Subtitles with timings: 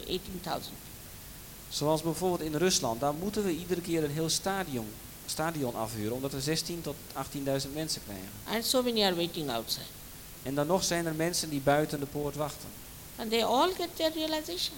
[0.00, 0.72] to 18,000.
[1.68, 4.86] Zoals bijvoorbeeld in Rusland, daar moeten we iedere keer een heel stadion,
[5.26, 8.28] stadion afhuren, omdat we 16 tot 18.000 mensen krijgen.
[8.44, 9.84] And so many are waiting outside.
[10.42, 12.68] En dan nog zijn er mensen die buiten de poort wachten.
[13.16, 14.76] And they all get their realization.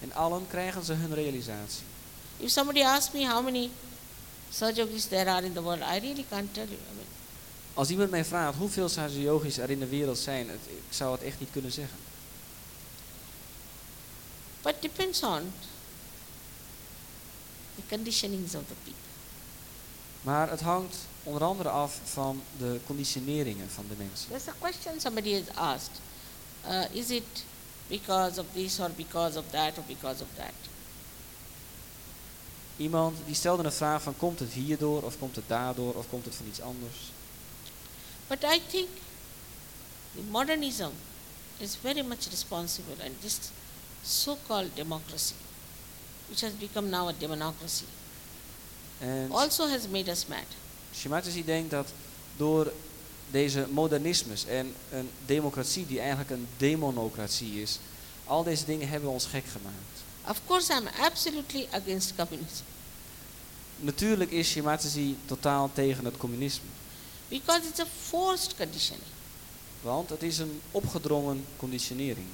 [0.00, 1.82] En allen krijgen ze hun realisatie.
[2.36, 3.70] If somebody asks me how many
[4.50, 6.74] Sajogis there are in the world, I really can't tell you.
[6.76, 7.06] I mean,
[7.74, 11.12] Als iemand mij vraagt hoeveel Sahaja Yogis er in de wereld zijn, het- ik zou
[11.12, 11.96] het echt niet kunnen zeggen.
[14.66, 15.52] But depends on
[17.76, 19.10] the conditionings of the people.
[20.22, 24.28] Maar het hangt onder andere af van de conditioneringen van de mensen.
[24.28, 26.00] There's a question somebody has asked.
[26.68, 27.44] Uh, is it
[27.88, 30.54] because of this or because of that or because of that?
[32.76, 36.24] Iemand die stelde een vraag van komt het hierdoor of komt het daardoor of komt
[36.24, 37.12] het van iets anders.
[38.26, 38.88] But I think
[40.14, 40.90] the modernism
[41.58, 43.38] is very much responsible and this
[44.06, 45.34] so-called democracy,
[46.28, 47.84] which has become now a democracy,
[48.98, 50.46] En also has made us mad.
[50.94, 51.88] Shimataji denkt dat
[52.36, 52.72] door
[53.30, 57.78] deze modernismes en een democratie die eigenlijk een demonocratie is,
[58.24, 60.04] al deze dingen hebben ons gek gemaakt.
[60.28, 62.64] Of course, I'm absolutely against communism
[63.76, 66.68] Natuurlijk is Shimataji totaal tegen het communisme,
[67.28, 69.04] because it's a forced conditioning.
[69.80, 72.26] want het is een opgedrongen conditionering.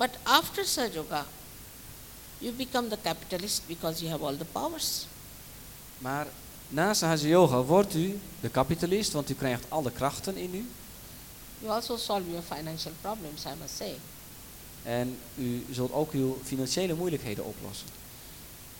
[0.00, 1.24] But after Sahaja Yoga,
[2.40, 5.06] you become the capitalist because you have all the powers.
[5.98, 6.26] Maar
[6.68, 10.64] na Sahaja Yoga wordt u de kapitalist, want u krijgt alle krachten in u.
[11.58, 13.94] You also solve your financial problems, I must say.
[14.82, 17.86] En u zult ook uw financiële moeilijkheden oplossen.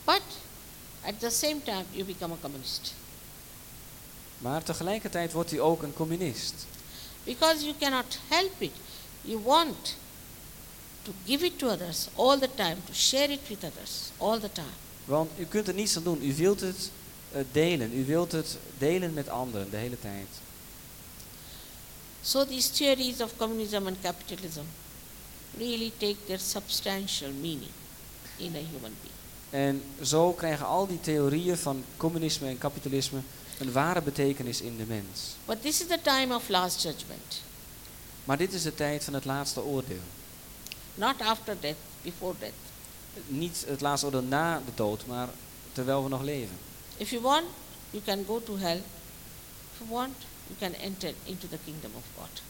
[0.05, 0.23] But
[1.07, 2.95] at the same time, you become a communist
[4.39, 6.55] Maar tegelijkertijd wordt u ook een communist.
[7.25, 8.73] because you cannot help it.
[9.23, 9.95] You want
[11.11, 14.53] to give it to others all the time, to share it with others all the
[14.53, 14.79] time.
[15.05, 16.23] Want u kunt er niets aan doen.
[16.23, 16.91] U wilt het
[17.33, 17.99] eh, delen.
[17.99, 20.27] U wilt het delen met anderen de hele tijd.
[22.23, 24.65] So these theories of communism and capitalism
[25.59, 27.71] really take their substantial meaning
[28.37, 29.19] in a human being.
[29.51, 33.21] En zo krijgen al die theorieën van communisme en kapitalisme
[33.59, 35.37] een ware betekenis in de mens.
[35.45, 37.43] But this is the time of last judgment,
[38.25, 40.01] Maar dit is de tijd van het laatste oordeel.
[41.01, 42.53] Not after death, before death.
[43.27, 45.29] Niet het laatste oordeel na de dood, maar
[45.73, 46.57] terwijl we nog leven.
[46.97, 47.47] If you want,
[47.91, 48.83] you can go to hell.
[49.73, 50.15] If you want,
[50.47, 52.43] you can enter into the kingdom of God.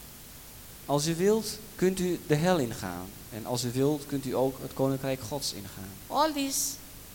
[0.85, 3.09] Als u wilt, kunt u de hel ingaan.
[3.33, 5.91] En als u wilt, kunt u ook het koninkrijk Gods ingaan.
[6.07, 6.59] All these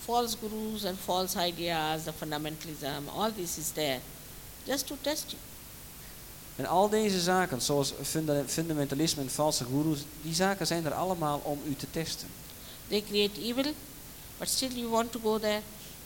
[0.04, 4.00] false gurus and false ideas, the fundamentalism, all this is there
[4.64, 5.42] just to test you.
[6.56, 11.38] En al deze zaken, zoals funda- fundamentalisme en valse goeroes, die zaken zijn er allemaal
[11.44, 12.28] om u te testen.
[12.88, 13.72] They create evil,
[14.38, 15.60] but still you want to go there,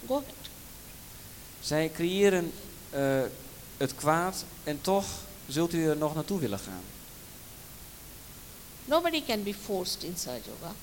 [0.06, 0.34] go ahead.
[1.60, 2.52] Zij creëren
[2.90, 3.22] eh,
[3.76, 5.06] het kwaad en toch
[5.48, 6.82] zult u er nog naartoe willen gaan.
[8.84, 10.74] Nobody can be forced in Sahaja Yoga.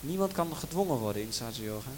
[0.00, 1.90] Niemand kan gedwongen worden in Sahaja Yoga.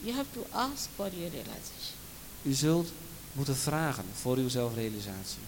[0.00, 1.94] You have to ask for your realization.
[2.42, 2.88] U zult
[3.36, 5.38] moeten vragen voor uw zelfrealisatie.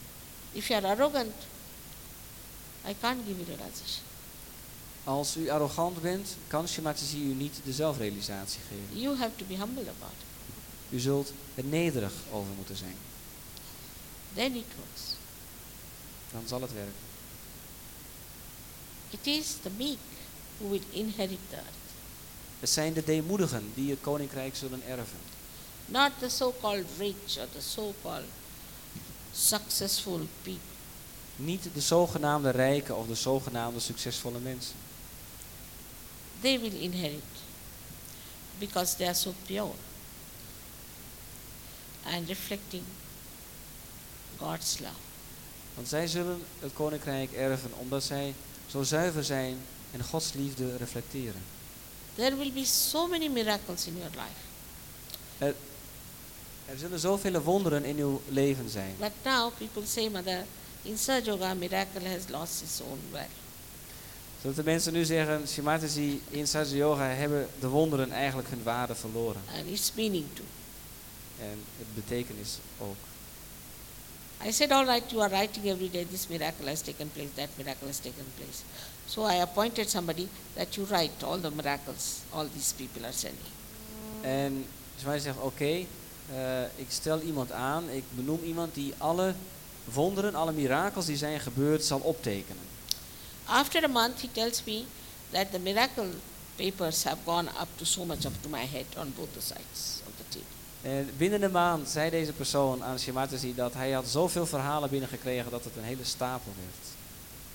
[0.53, 1.34] If you are arrogant,
[2.88, 4.06] I can't give you realization.
[5.04, 9.00] Als u arrogant bent, kan Shimataji u niet de zelfrealisatie geven.
[9.00, 10.26] You have to be humble about it.
[10.91, 12.97] U zult er nederig over moeten zijn.
[14.34, 15.15] Then it works.
[16.32, 17.06] Dan zal het werken.
[19.10, 19.99] It is the meek
[20.59, 21.87] who will inherit the earth,
[22.60, 25.19] Het zijn de deemoedigen die het koninkrijk zullen erven.
[25.88, 28.25] Not the so-called rich or the so-called
[29.32, 30.76] successful people.
[31.37, 34.75] Niet de zogenaamde rijke of de zogenaamde succesvolle mensen.
[36.41, 37.22] They will inherit
[38.59, 39.72] because they are so pure
[42.05, 42.82] and reflecting
[44.37, 44.93] God's love.
[45.75, 48.34] Want zij zullen het koninkrijk erven omdat zij
[48.66, 49.59] zo zuiver zijn
[49.91, 51.43] en Gods liefde reflecteren.
[52.14, 54.46] There will be so many miracles in your life.
[55.38, 55.55] Er
[56.76, 58.94] zullen zoveel wonderen in uw leven zijn.
[58.99, 60.44] But now people say, Mother,
[60.82, 63.47] in Sahaja Yoga, miracle has lost its own value.
[64.43, 68.94] Zodat de mensen nu zeggen, Shimataji in Sahaja Yoga hebben de wonderen eigenlijk hun waarde
[68.94, 69.43] verloren.
[69.56, 70.44] And its meaning too.
[71.41, 72.97] En het betekenis ook.
[74.47, 77.49] I said, all right, you are writing every day, this miracle has taken place, that
[77.56, 78.62] miracle has taken place.
[79.06, 83.53] So I appointed somebody that you write all the miracles all these people are sending.
[84.23, 84.67] En
[84.99, 85.87] Shimataji zegt, oké,
[86.35, 89.35] eh, ik stel iemand aan, ik benoem iemand die alle
[89.85, 92.63] wonderen, alle mirakels die zijn gebeurd, zal optekenen.
[93.45, 94.85] After a month, he tells me
[95.31, 96.11] that the miracle
[96.57, 100.01] papers have gone up to so much up to my head on both the sides
[100.07, 100.57] of the table.
[100.83, 105.51] En binnen een maand zei deze persoon aan Shemataji dat hij had zoveel verhalen binnengekregen
[105.51, 106.97] dat het een hele stapel werd.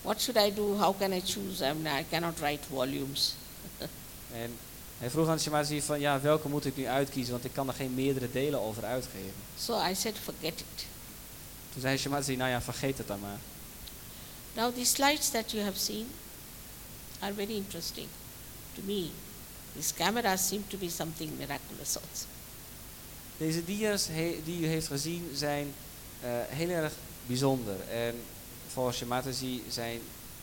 [0.01, 0.77] What should I do?
[0.77, 1.65] How can I choose?
[1.65, 3.35] I mean, I cannot write volumes.
[4.33, 4.57] En
[5.03, 7.73] hij vroeg aan Shemataji van ja, welke moet ik nu uitkiezen, want ik kan er
[7.73, 9.33] geen meerdere delen over uitgeven.
[9.59, 10.85] So I said, forget it.
[11.73, 13.37] Toen zei Shemataji, nou ja, vergeet het dan maar.
[14.53, 16.05] Now, the slides that you have seen
[17.19, 18.07] are very interesting
[18.75, 19.07] to me.
[19.75, 22.25] These cameras seem to be something miraculous also.
[23.37, 25.73] Deze dia's he- die u heeft gezien zijn
[26.21, 26.93] eh, heel erg
[27.25, 27.75] bijzonder.
[27.89, 28.15] En
[28.67, 29.99] volgens Shemataji zijn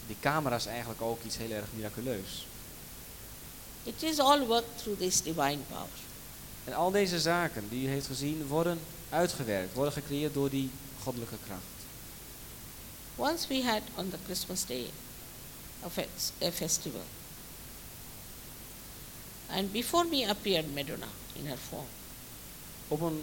[0.07, 2.47] die camera's eigenlijk ook iets heel erg miraculeus.
[3.83, 5.89] It is all worked through this divine power.
[6.65, 8.79] En al deze zaken die u heeft gezien worden
[9.11, 10.71] uitgewerkt, worden gecreëerd door die
[11.03, 11.63] goddelijke kracht.
[13.17, 14.91] Once we had on the Christmas day
[15.85, 17.01] a, fes- a festival,
[19.49, 21.87] and before me appeared Madonna in her form.
[22.89, 23.23] Op een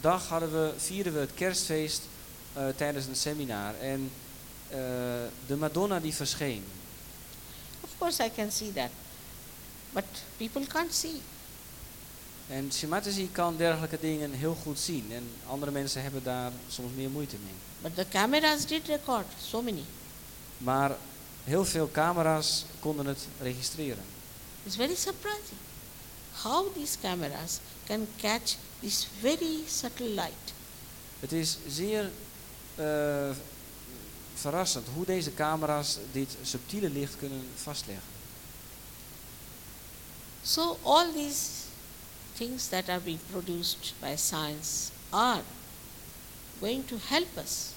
[0.00, 2.02] dag hadden we, vierden we het kerstfeest
[2.52, 3.74] eh, tijdens een seminar.
[3.74, 4.10] En
[4.68, 4.76] eh,
[5.46, 6.64] de Madonna die verscheen.
[7.80, 8.90] Of course, I can see that,
[9.96, 10.04] but
[10.36, 11.20] people can't see.
[12.48, 15.12] En Shemataji kan dergelijke dingen heel goed zien.
[15.12, 17.54] En andere mensen hebben daar soms meer moeite mee.
[17.80, 19.84] But the cameras did record so many.
[20.58, 20.96] Maar
[21.44, 24.04] heel veel camera's konden het registreren.
[24.64, 25.58] It's very surprising
[26.32, 30.52] how these cameras can catch this very subtle light.
[31.20, 32.10] Het is zeer
[32.74, 33.30] eh,
[34.34, 38.15] verrassend hoe deze camera's dit subtiele licht kunnen vastleggen.
[40.46, 41.66] So all these
[42.34, 45.42] things that are being produced by science are
[46.60, 47.72] going to help us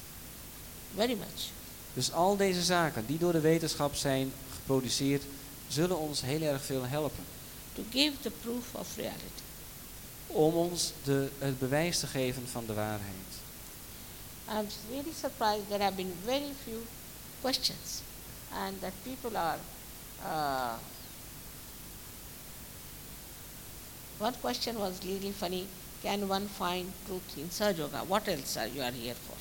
[0.96, 1.52] very much.
[1.94, 5.24] Dus al deze zaken die door de wetenschap zijn geproduceerd,
[5.68, 7.26] zullen ons heel erg veel helpen.
[7.80, 9.44] to give the proof of reality.
[10.28, 13.32] Om ons de, het bewijs te geven van de waarheid.
[14.50, 16.82] I'm really surprised there have been very few
[17.42, 18.02] questions
[18.54, 19.58] and that people are.
[20.24, 20.74] Uh,
[24.20, 25.68] one question was really funny
[26.04, 27.98] can one find truth in Saj Yoga?
[28.00, 29.36] What else are you are here for?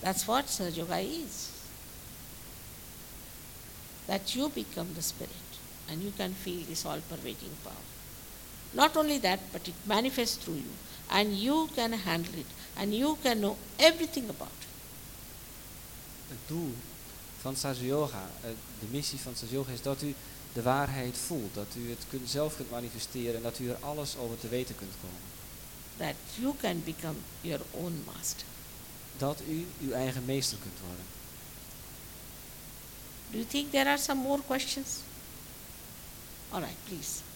[0.00, 1.50] That's what Saj Yoga is.
[4.06, 5.30] That you become the spirit
[5.88, 7.72] and you can feel this all pervading power.
[8.74, 10.72] Not only that, but it manifests through you
[11.10, 12.46] and you can handle it
[12.76, 14.68] and you can know everything about it.
[16.28, 16.74] Het doel
[17.42, 18.50] van Saja Yoga, eh,
[18.80, 20.14] de missie van Saja Yoga is dat u
[20.52, 21.54] de waarheid voelt.
[21.54, 24.74] Dat u het kunt, zelf kunt manifesteren en dat u er alles over te weten
[24.74, 25.20] kunt komen.
[25.96, 28.46] That you can become your own master.
[29.16, 31.04] Dat u uw eigen meester kunt worden.
[33.30, 34.88] Do you think there are some more questions?
[36.50, 37.31] All right, please.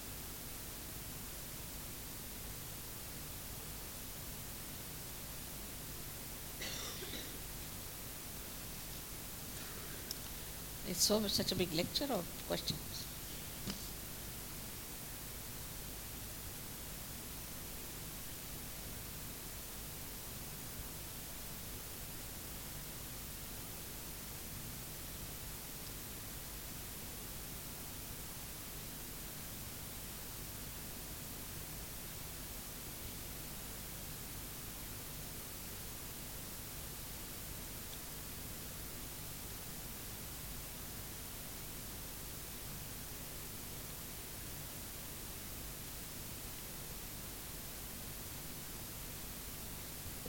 [10.88, 13.05] It's so such a big lecture or questions?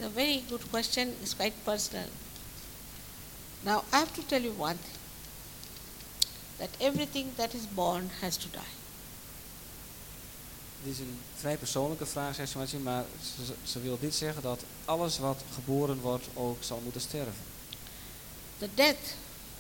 [0.08, 1.14] A very good question.
[1.22, 2.10] It's quite personal.
[3.66, 4.98] Now, I have to tell you one thing
[6.60, 8.74] that everything that is born has to die.
[10.84, 13.06] Dit is een vrij persoonlijke vraag, zegt Shamaji, maar
[13.46, 17.44] ze, ze wil dit zeggen dat alles wat geboren wordt ook zal moeten sterven.
[18.58, 19.16] The death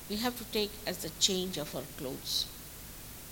[0.08, 2.46] we have to take as the change of our clothes.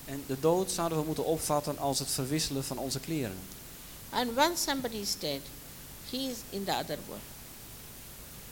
[0.06, 3.38] En de dood zouden we moeten opvatten als het verwisselen van onze kleren.
[4.10, 5.42] And once somebody is dead,
[6.16, 7.22] he is in the other world.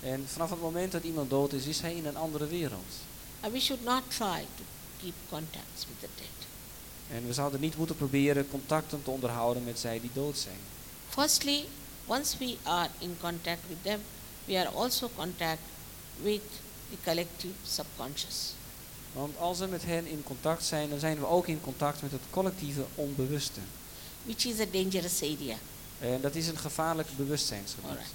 [0.01, 2.93] En vanaf het moment dat iemand dood is, is hij in een andere wereld.
[3.39, 4.63] And we should not try to
[5.01, 6.47] keep contacts with the dead.
[7.17, 10.59] En we zouden niet moeten proberen contacten te onderhouden met zij die dood zijn.
[11.09, 11.65] Firstly,
[12.05, 13.99] once we are in contact with them,
[14.45, 15.61] we are also contact
[16.21, 16.41] with
[16.89, 18.53] the collective subconscious.
[19.13, 22.11] Want als we met hen in contact zijn, dan zijn we ook in contact met
[22.11, 23.59] het collectieve onbewuste.
[24.25, 25.57] which is a dangerous area.
[26.11, 27.89] En dat is een gevaarlijk bewustzijnsgebied.
[27.89, 28.11] Alright.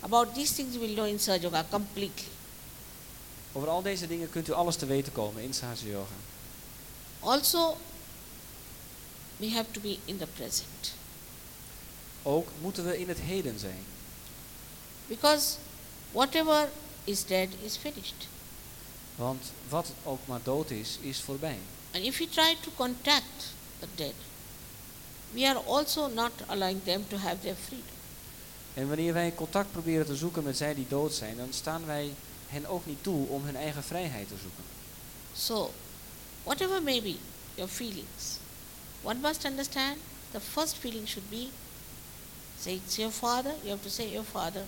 [0.00, 2.28] About these things we'll know in Sahaja Yoga completely.
[3.52, 6.14] Over al deze dingen kunt u alles te weten komen in Sahaja Yoga.
[7.20, 7.76] Also,
[9.36, 10.94] we have to be in the present.
[12.22, 13.84] Ook moeten we in het heden zijn.
[15.06, 15.56] Because
[16.12, 16.68] whatever
[17.04, 18.28] is dead is finished.
[19.16, 21.58] Want wat ook maar dood is, is voorbij.
[21.94, 24.14] And if we try to contact the dead,
[25.32, 27.94] we are also not allowing them to have their freedom.
[28.74, 32.14] En wanneer wij contact proberen te zoeken met zij die dood zijn, dan staan wij
[32.46, 34.64] hen ook niet toe om hun eigen vrijheid te zoeken.
[35.34, 35.70] So,
[36.42, 37.16] whatever may be
[37.54, 38.38] your feelings,
[39.02, 39.96] one must understand
[40.30, 41.48] the first feeling should be
[42.58, 44.64] say it's your father, you have to say, Your father,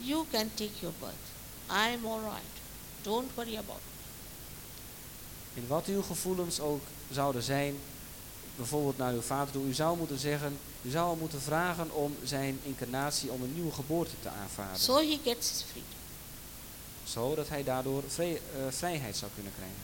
[0.00, 1.32] you can take your birth.
[1.70, 2.54] I'm all right.
[3.02, 3.94] Don't worry about it.
[5.54, 6.80] In wat uw gevoelens ook
[7.10, 7.76] zouden zijn,
[8.56, 12.60] bijvoorbeeld naar uw vader toe, u zou moeten zeggen, u zou moeten vragen om zijn
[12.62, 14.80] incarnatie, om een nieuwe geboorte te aanvaarden.
[14.80, 15.90] So he gets his freedom.
[17.04, 19.76] Zodat hij daardoor vrij- eh, vrijheid zou kunnen krijgen.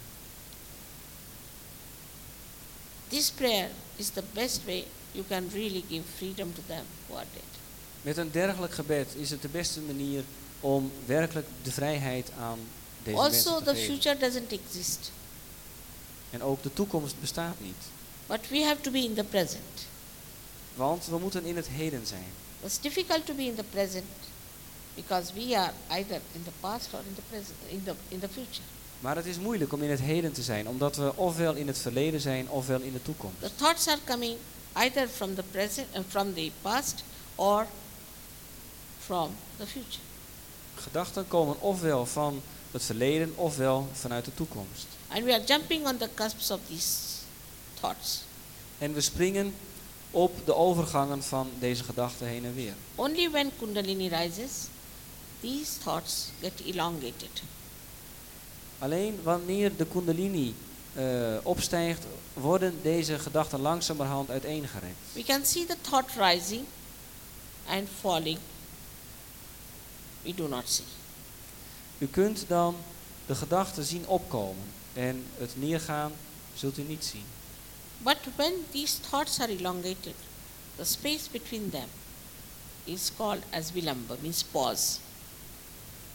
[3.08, 7.26] This prayer is the best way you can really give freedom to them who are
[7.32, 7.42] dead.
[8.02, 10.24] Met een dergelijk gebed is het de beste manier
[10.60, 12.58] om werkelijk de vrijheid aan
[13.02, 13.94] deze Also, mensen the te geven.
[13.94, 15.10] future doesn't exist,
[16.30, 17.82] En ook de toekomst bestaat niet.
[18.26, 19.86] But we have to be in the present.
[20.74, 22.32] Want we moeten in het heden zijn.
[22.64, 24.04] It's difficult to be in the present
[24.94, 28.28] because we are either in the past or in the present, in the in the
[28.28, 28.64] future.
[29.00, 31.78] Maar het is moeilijk om in het heden te zijn, omdat we ofwel in het
[31.78, 33.40] verleden zijn, ofwel in de toekomst.
[33.40, 34.36] The thoughts are coming
[34.72, 37.02] either from the present, uh, from the past,
[37.34, 37.66] or
[38.98, 40.02] from the future.
[40.74, 44.86] Gedachten komen ofwel van het verleden, ofwel vanuit de toekomst.
[45.08, 47.11] And we are jumping on the cusps of these
[47.82, 48.20] thoughts.
[48.78, 49.54] En we springen
[50.10, 52.74] op de overgangen van deze gedachten heen en weer.
[52.94, 54.52] Only when Kundalini rises,
[55.40, 57.42] these thoughts get elongated.
[58.78, 60.54] Alleen wanneer de kundalini
[60.94, 64.96] eh, opstijgt, worden deze gedachten langzamerhand uiteengerekt.
[65.12, 66.64] We can see the thought rising
[67.66, 68.38] and falling.
[70.22, 70.84] We do not see.
[71.98, 72.76] U kunt dan
[73.26, 76.12] de gedachten zien opkomen en het neergaan
[76.54, 77.24] zult u niet zien.
[78.02, 80.14] But when these thoughts are elongated,
[80.76, 81.88] the space between them
[82.84, 84.98] is called as vilamba, means pause.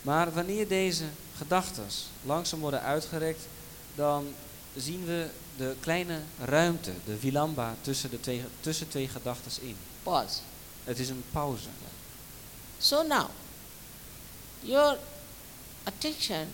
[0.01, 1.03] Maar wanneer deze
[1.37, 1.87] gedachten
[2.23, 3.47] langzaam worden uitgerekt,
[3.95, 4.33] dan
[4.75, 9.77] zien we de kleine ruimte, de vilamba, tussen, de twee, tussen twee gedachten in.
[10.03, 10.39] Pause.
[10.83, 11.67] Het is een pauze.
[12.77, 13.29] So now,
[14.61, 14.97] your
[15.83, 16.47] attention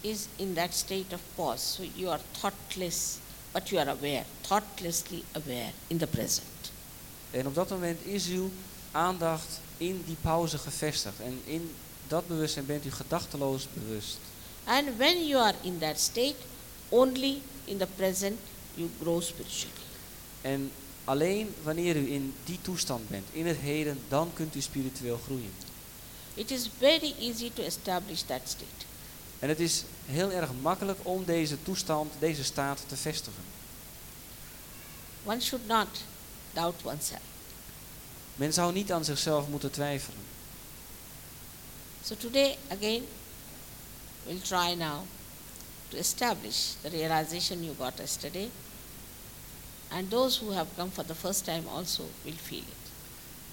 [0.00, 1.64] is in that state of pause.
[1.64, 3.18] So you are thoughtless,
[3.52, 6.70] but you are aware, thoughtlessly aware in the present.
[7.30, 8.50] En op dat moment is uw
[8.92, 11.20] aandacht in die pauze gevestigd.
[11.20, 11.74] En in
[12.08, 14.18] dat bewustzijn bent u gedachteloos bewust.
[14.64, 16.36] And when you are in that state,
[16.88, 18.38] only in the present
[18.74, 19.74] you grow spiritually.
[20.40, 20.70] En
[21.04, 25.52] alleen wanneer u in die toestand bent, in het heden, dan kunt u spiritueel groeien.
[26.34, 28.86] It is very easy to establish that state.
[29.40, 33.42] En het is heel erg makkelijk om deze toestand, deze staat te vestigen.
[35.24, 35.88] One should not
[36.52, 37.20] doubt oneself.
[38.34, 40.20] Men zou niet aan zichzelf moeten twijfelen.
[42.04, 43.06] So today again
[44.26, 45.00] we'll try now
[45.88, 48.50] to establish the realization you got yesterday
[49.88, 52.90] and those who have come for the first time also will feel it.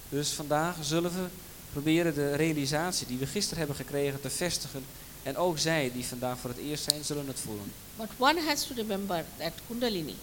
[0.08, 1.28] Dus vandaag zullen we
[1.72, 4.84] proberen de realisatie die we gisteren hebben gekregen te vestigen.
[5.22, 7.72] En ook zij die vandaag voor het eerst zijn, zullen het voelen.
[7.96, 10.16] But one has to remember that Kundalini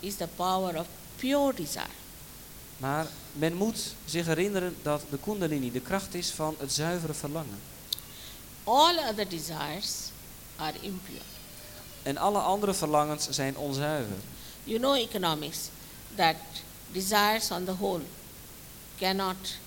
[0.00, 2.02] is the power of pure desire.
[2.76, 7.60] Maar men moet zich herinneren dat de kundalini de kracht is van het zuivere verlangen.
[8.64, 10.10] All other desires
[10.56, 11.22] are impure.
[12.02, 14.16] En alle andere verlangens zijn onzuiver.
[14.64, 15.58] You know economics
[16.14, 16.36] that
[16.92, 18.02] desires on the whole
[18.98, 19.58] cannot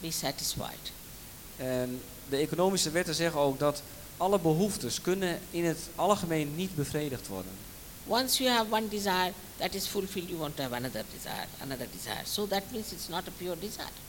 [0.00, 0.92] be satisfied.
[1.56, 3.82] En de economische wetten zeggen ook dat
[4.16, 7.52] alle behoeftes kunnen in het algemeen niet bevredigd worden.
[8.06, 11.86] Once you have one desire that is fulfilled, you want to have another desire, another
[11.92, 12.24] desire.
[12.24, 14.04] So that means it's not a pure desire.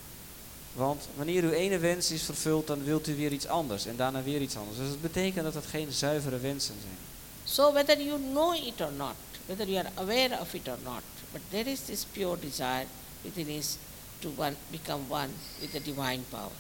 [0.73, 4.23] Want wanneer uw ene wens is vervuld, dan wilt u weer iets anders en daarna
[4.23, 4.77] weer iets anders.
[4.77, 6.97] Dus dat betekent dat het geen zuivere wensen zijn.
[7.43, 11.01] So whether you know it or not, whether you are aware of it or not,
[11.31, 12.85] but there is this pure desire
[13.21, 13.77] within us
[14.19, 16.51] to one, become one with the divine power.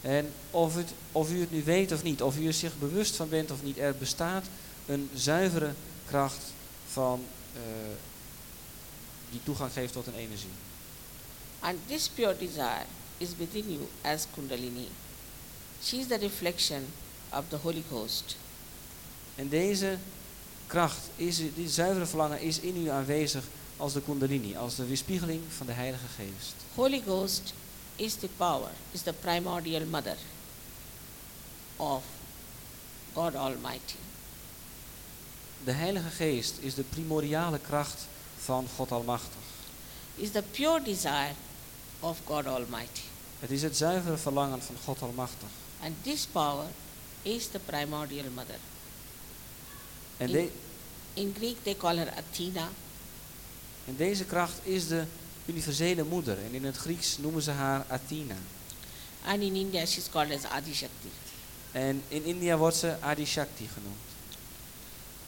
[0.00, 3.16] En of, het, of u het nu weet of niet, of u er zich bewust
[3.16, 4.46] van bent of niet, er bestaat
[4.86, 5.72] een zuivere
[6.06, 6.42] kracht
[6.90, 7.60] van, eh,
[9.30, 10.50] die toegang geeft tot een energie.
[11.58, 12.84] And this pure desire
[13.18, 14.88] is within you as Kundalini.
[15.82, 16.86] She is the reflection
[17.32, 18.36] of the Holy Ghost.
[19.34, 19.98] En deze
[20.66, 23.44] kracht, is, dit zuivere verlangen is in u aanwezig
[23.76, 26.54] als de kundalini, als de weerspiegeling van de Heilige Geest.
[26.74, 27.54] Holy Ghost
[28.00, 30.16] is the power, is the primordial mother
[31.76, 32.02] of
[33.14, 33.96] God Almighty.
[35.64, 38.06] De Heilige Geest is de primordiale kracht
[38.38, 39.42] van God Almachtig.
[40.16, 41.32] Is the pure desire
[42.00, 43.00] of God Almighty.
[43.38, 45.48] Het is het zuivere verlangen van God Almachtig.
[45.82, 46.66] And this power
[47.22, 48.58] is the primordial mother.
[50.16, 50.50] En, In-
[51.14, 52.68] In Greek they call her Athena.
[53.86, 55.04] en deze kracht is de
[55.46, 56.38] universele moeder.
[56.38, 58.36] En in het Grieks noemen ze haar Athena.
[59.24, 61.10] And in India she's called as Adi Shakti.
[61.72, 63.96] En in India wordt ze Adi Shakti genoemd.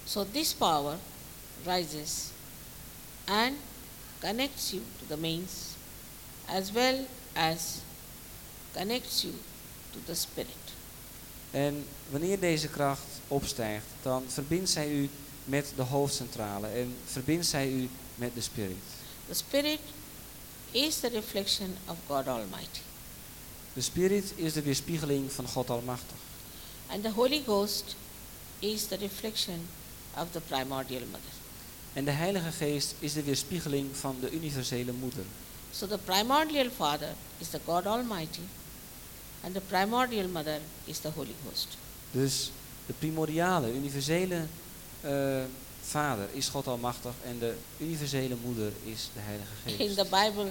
[0.05, 0.99] So this power
[1.65, 2.31] rises
[3.25, 3.57] and
[4.21, 5.51] connects you to the mains
[6.47, 7.81] as well as
[8.73, 9.35] connects you
[9.93, 10.73] to the spirit.
[11.51, 15.11] En wanneer deze kracht opstijgt, dan verbindt zij u
[15.45, 18.77] met de hoofdcentrale en verbindt zij u met de spirit.
[19.29, 19.81] The spirit
[20.73, 22.81] is the reflection of God Almighty.
[23.75, 26.17] De spirit is de weerspiegeling van God Almachtig.
[26.87, 27.97] And the Holy Ghost
[28.59, 29.69] is the reflection
[30.17, 31.33] of the primordial mother.
[31.93, 35.25] En de Heilige Geest is de weerspiegeling van de universele moeder.
[35.71, 38.43] So the primordial Father is the God Almighty,
[39.45, 41.69] and the primordial Mother is the Holy Ghost.
[42.11, 42.51] Dus
[42.87, 44.47] de primordiale, universele
[45.01, 45.43] eh,
[45.93, 49.97] Vader is God Almachtig en de universele moeder is de Heilige In Geest.
[49.97, 50.51] the Bible,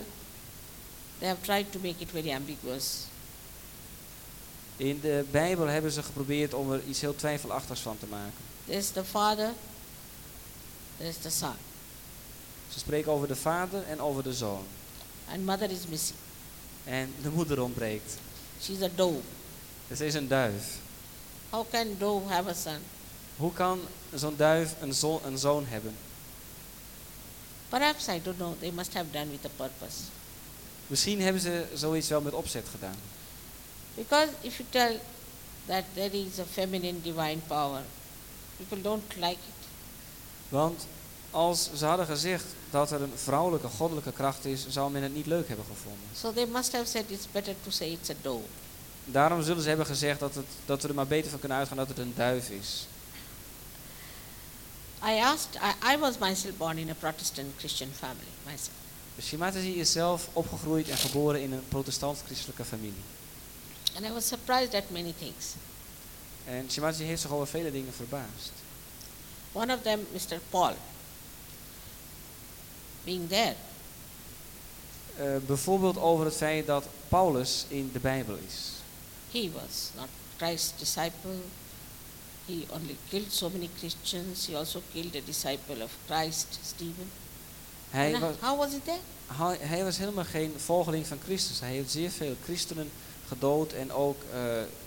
[1.19, 3.05] they have tried to make it very ambiguous.
[4.77, 8.33] In de Bijbel hebben ze geprobeerd om er iets heel twijfelachtigs van te maken.
[8.65, 9.50] There's the Father,
[10.98, 11.55] there's the Son,
[12.74, 14.65] Ze spreken over de Vader en over de Zoon.
[15.31, 16.17] and Mother is missing.
[16.83, 18.13] En de moeder ontbreekt.
[18.62, 19.19] She's a dove.
[19.88, 20.77] Het is een duif.
[21.50, 22.77] How can dove have a son?
[23.41, 23.79] Hoe kan
[24.13, 25.96] zo'n duif een, zo- een zoon hebben?
[27.70, 28.53] Perhaps I don't know.
[28.59, 29.98] They must have done with a purpose.
[30.87, 32.96] Misschien hebben ze zoiets wel met opzet gedaan.
[33.96, 35.00] Because if you tell
[35.65, 37.81] that there is a feminine divine power,
[38.57, 39.68] people don't like it.
[40.50, 40.85] Want
[41.31, 45.25] als ze hadden gezegd dat er een vrouwelijke goddelijke kracht is, zou men het niet
[45.25, 46.07] leuk hebben gevonden.
[46.18, 48.44] So they must have said it's better to say it's a dove.
[49.05, 51.77] Daarom zullen ze hebben gezegd dat, het, dat we er maar beter van kunnen uitgaan
[51.77, 52.87] dat het een duif is.
[55.03, 58.75] I asked, I, I was myself born in a Protestant Christian family, myself.
[59.16, 63.03] Dus Shimatasi is zelf opgegroeid en geboren in een protestant-christelijke familie.
[63.96, 65.46] And I was surprised at many things.
[66.46, 68.51] En Shimatasi heeft zich over vele dingen verbaasd.
[69.51, 70.40] One of them, Mr.
[70.50, 70.74] Paul,
[73.03, 73.55] being there,
[75.16, 78.55] Eh, bijvoorbeeld over het feit dat Paulus in de Bijbel is.
[79.31, 81.35] he was not Christ's disciple.
[82.51, 84.48] He only killed so many Christians.
[84.48, 87.09] He also killed a disciple of Christ, Stephen.
[87.90, 89.00] Hij was, how was it there?
[89.59, 91.59] hij, was helemaal geen volgeling van Christus.
[91.59, 92.92] Hij heeft zeer veel christenen
[93.27, 94.40] gedood en ook eh,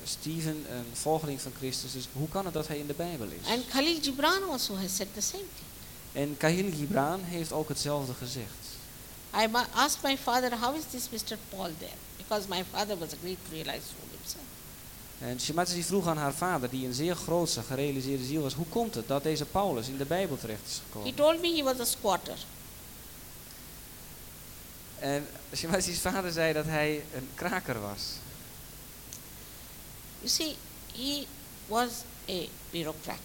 [0.04, 1.92] Steven, een volgeling van Christus.
[1.92, 3.48] Dus hoe kan het dat hij in de Bijbel is?
[3.48, 5.68] And Khalil Gibran also has said the same thing.
[6.12, 8.64] En Kahil Gibran heeft ook hetzelfde gezegd.
[9.36, 11.36] I asked my father, how is this Mr.
[11.50, 11.98] Paul there?
[12.16, 13.92] Because my father was a great realized
[15.18, 18.94] En Shimatsi vroeg aan haar vader, die een zeer grootse, gerealiseerde ziel was, hoe komt
[18.94, 21.14] het dat deze Paulus in de Bijbel terecht is He gekomen?
[21.14, 22.36] told me he was a squatter.
[24.98, 28.00] En Shimatsi's vader zei dat hij een kraker was.
[30.18, 30.56] You see,
[30.96, 31.26] he
[31.66, 31.90] was
[32.30, 33.18] a bureaucrat.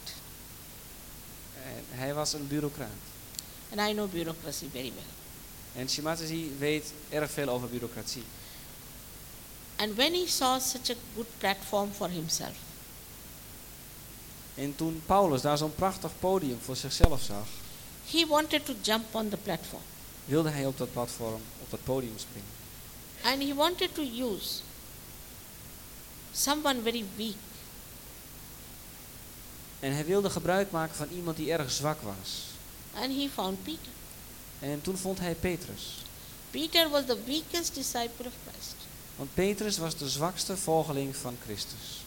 [1.63, 2.89] En hij was een bureaucraat.
[3.71, 5.81] And I know bureaucracy very well.
[5.81, 8.23] En Shimatsi weet erg veel over bureaucratie.
[9.79, 12.55] And when he saw such a good platform for himself,
[14.55, 17.47] En toen Paulus daar zo'n prachtig podium voor zichzelf zag,
[18.11, 19.81] he wanted to jump on the platform.
[20.25, 22.49] wilde hij op dat platform, op dat podium springen.
[23.21, 24.61] And he wanted to use
[26.33, 27.35] someone very weak.
[29.79, 32.43] En hij wilde gebruik maken van iemand die erg zwak was.
[32.93, 33.91] And he found Peter.
[34.59, 35.97] En toen vond hij Petrus.
[36.51, 38.75] Peter was the weakest disciple of Christ.
[39.19, 42.03] Want Petrus was de zwakste volgeling van Christus.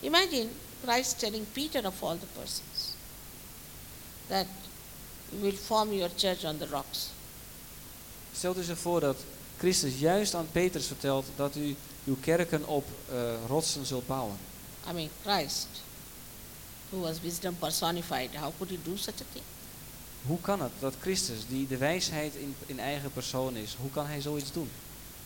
[0.00, 0.46] Imagine
[0.84, 2.94] Christ telling Peter of all the persons
[4.26, 4.46] that
[5.30, 7.08] you will form your church on the rocks.
[8.34, 9.16] Stelt u zich voor dat
[9.58, 14.36] Christus juist aan Petrus vertelt dat u uw kerken op eh, rotsen zult bouwen.
[14.90, 15.68] I mean, Christ,
[16.88, 19.44] who was wisdom personified, how could he do such a thing?
[20.26, 24.06] Hoe kan het dat Christus, die de wijsheid in, in eigen persoon is, hoe kan
[24.06, 24.70] hij zoiets doen?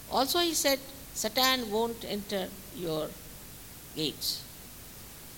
[0.09, 0.79] Also, he said,
[1.15, 3.09] Satan won't enter your
[3.95, 4.41] gates.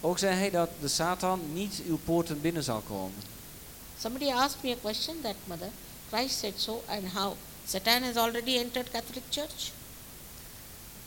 [0.01, 3.23] Ook zei hij dat de Satan niet uw poorten binnen zal komen.
[4.01, 5.71] Somebody asked me a question that mother,
[6.09, 7.37] Christ said so, and how?
[7.67, 9.73] Satan has already entered Catholic Church.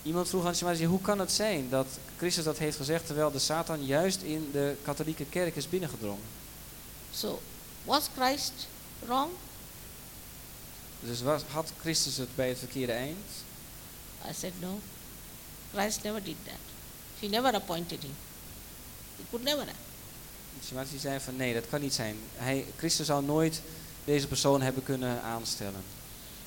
[0.04, 3.40] Iemand vroeg aan Shemazi, hoe kan het zijn dat Christus dat heeft gezegd terwijl de
[3.40, 6.24] Satan juist in de katholieke kerk is binnengedrongen?
[7.14, 7.40] So,
[7.86, 8.54] was Christ
[9.00, 9.32] wrong?
[11.00, 13.28] Dus was, had Christus het bij het verkeerde eind?
[14.30, 14.80] I said, no.
[15.74, 16.60] Christ never did that.
[17.20, 18.16] He never appointed him.
[19.18, 19.80] He could never have.
[21.00, 22.18] Zei van nee, dat kan niet zijn.
[22.36, 23.62] Hij, Christus zou nooit
[24.06, 25.84] deze persoon hebben kunnen aanstellen.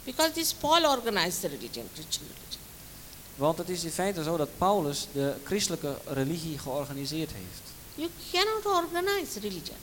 [0.05, 2.63] Because this Paul organized the religion, Christian religion.
[3.37, 7.63] Want het is in feite zo dat Paulus de christelijke religie georganiseerd heeft.
[7.95, 9.77] You cannot organize religion.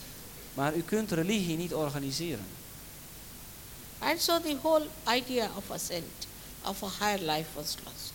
[0.54, 2.46] Maar u kunt religie niet organiseren.
[4.00, 6.28] And so the whole idea of ascent,
[6.64, 8.14] of a higher life was lost.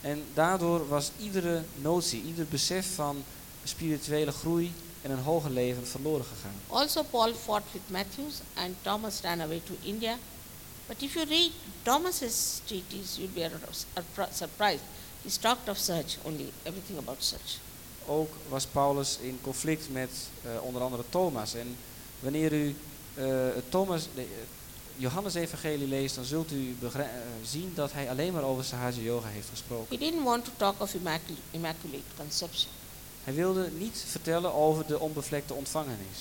[0.00, 3.24] En daardoor was iedere notie, ieder besef van
[3.64, 6.54] spirituele groei en een hoger leven verloren gegaan.
[6.66, 10.18] Also, Paul fought with Matthews, and Thomas ran away to India.
[10.86, 11.50] But if you read
[11.82, 14.84] Thomas's treatise, you'll be surpri- surprised.
[15.22, 17.58] He's talked of search only, everything about search.
[18.06, 20.10] Ook was Paulus in conflict met
[20.42, 21.54] eh, onder andere Thomas.
[21.54, 21.76] En
[22.20, 22.76] wanneer u
[23.14, 24.26] eh, het Thomas, de,
[24.96, 27.04] Johannes-evangelie leest, dan zult u eh,
[27.44, 29.98] zien dat hij alleen maar over Sahaja Yoga heeft gesproken.
[29.98, 32.70] He didn't want to talk of immacul- immaculate conception.
[33.24, 36.18] Hij wilde niet vertellen over de onbevlekte ontvangenis.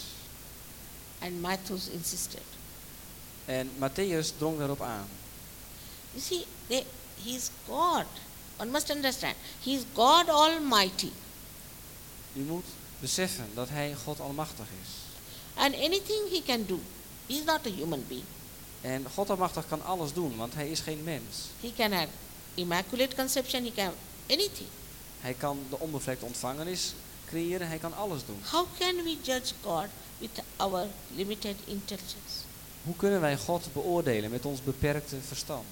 [1.19, 2.41] And Matthews insisted.
[3.45, 5.07] En Matthäus drong daarop aan.
[6.11, 6.85] You see, they,
[7.23, 8.05] he's God.
[8.57, 9.35] One must understand.
[9.63, 11.09] He's God Almighty.
[12.33, 12.65] U moet
[12.99, 14.89] beseffen dat hij God almachtig is.
[15.53, 16.79] And anything he can do.
[17.27, 18.25] He's not a human being.
[18.81, 21.37] En God almachtig kan alles doen, want hij is geen mens.
[21.61, 22.07] He can have
[22.53, 24.69] immaculate conception, he can have anything.
[25.19, 26.93] Hij kan de onbevlekte ontvangenis
[27.25, 28.41] creëren, hij kan alles doen.
[28.51, 29.85] How can we judge God
[30.17, 32.43] with our limited intelligence?
[32.83, 35.65] Hoe kunnen wij God beoordelen met ons beperkte verstand?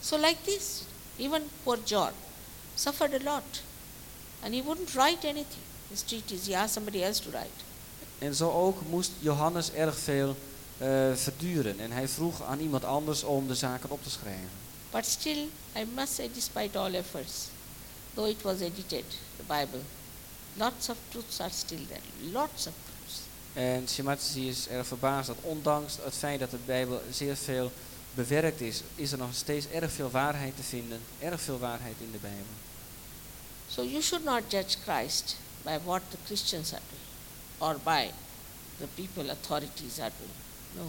[0.00, 0.82] So, like this,
[1.16, 2.12] even poor John
[2.74, 3.62] suffered a lot.
[4.42, 5.62] And he wouldn't write anything.
[5.88, 7.64] His treatise, he asked somebody else to write.
[8.18, 10.36] En zo ook moest Johannes erg veel
[11.14, 11.80] verduren.
[11.80, 14.50] En hij vroeg aan iemand anders om de zaken op te schrijven.
[14.90, 17.48] But still, I must say, despite all efforts,
[18.14, 19.04] though it was edited,
[19.36, 19.80] the Bible,
[20.56, 22.32] lots of truths are still there.
[22.32, 23.20] Lots of truths.
[23.52, 27.72] En Shemati is erg verbaasd dat ondanks het feit dat de Bijbel zeer veel
[28.14, 31.00] bewerkt is, is er nog steeds erg veel waarheid te vinden.
[31.18, 32.54] Erg veel waarheid in de Bijbel.
[33.68, 37.08] So you should not judge Christ by what the Christians are doing
[37.58, 38.10] or by
[38.78, 40.47] the people, authorities are doing.
[40.76, 40.82] No.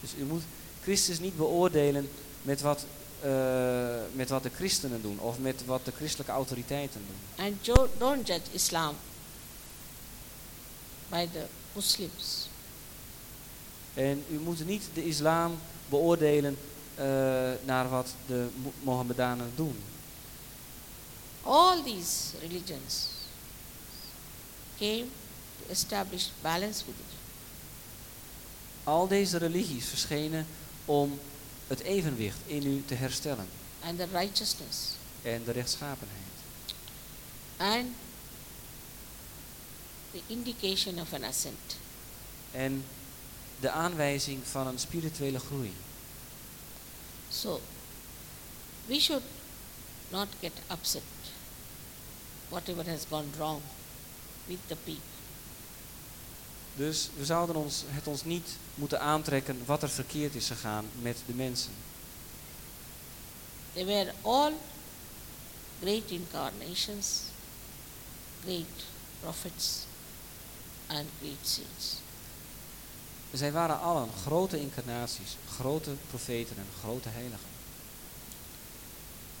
[0.00, 0.42] Dus u moet
[0.82, 2.08] Christus niet beoordelen
[2.42, 2.86] met wat,
[3.20, 7.44] eh, met wat de christenen doen of met wat de christelijke autoriteiten doen.
[7.46, 7.64] And
[7.98, 8.94] don't judge Islam
[11.10, 12.48] by the Muslims.
[13.94, 16.56] En u moet niet de islam beoordelen
[16.94, 17.04] eh,
[17.64, 19.78] naar wat de Mo- Mohammedanen doen.
[21.42, 23.06] All these religions
[24.78, 25.04] came
[25.58, 27.13] to establish balance you.
[28.84, 30.46] Al deze religies verschenen
[30.84, 31.20] om
[31.66, 33.48] het evenwicht in u te herstellen
[33.84, 36.22] and the righteousness en de rechtschapenheid.
[37.56, 37.94] and
[40.12, 41.76] the indication of an ascent.
[42.50, 42.84] En
[43.60, 45.72] de aanwijzing van een spirituele groei.
[47.30, 47.60] So
[48.86, 49.22] we should
[50.08, 51.02] not get upset
[52.48, 53.60] whatever has gone wrong
[54.46, 55.02] with the people.
[56.76, 61.16] Dus we zouden ons, het ons niet moeten aantrekken wat er verkeerd is gegaan met
[61.26, 61.72] de mensen.
[63.72, 64.52] They were all
[65.80, 67.20] great incarnations,
[68.44, 68.84] great
[69.20, 69.86] prophets,
[70.86, 71.96] and great saints.
[73.32, 77.48] Zij waren allen grote incarnaties, grote profeten en grote heiligen.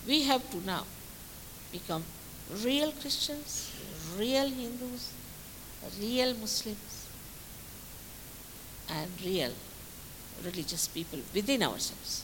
[0.04, 0.82] We have to now
[1.70, 2.04] become
[2.62, 3.68] real Christians,
[4.16, 5.02] real Hindus,
[5.98, 6.93] real Muslims,
[8.88, 9.52] and real
[10.42, 12.22] religious people within ourselves.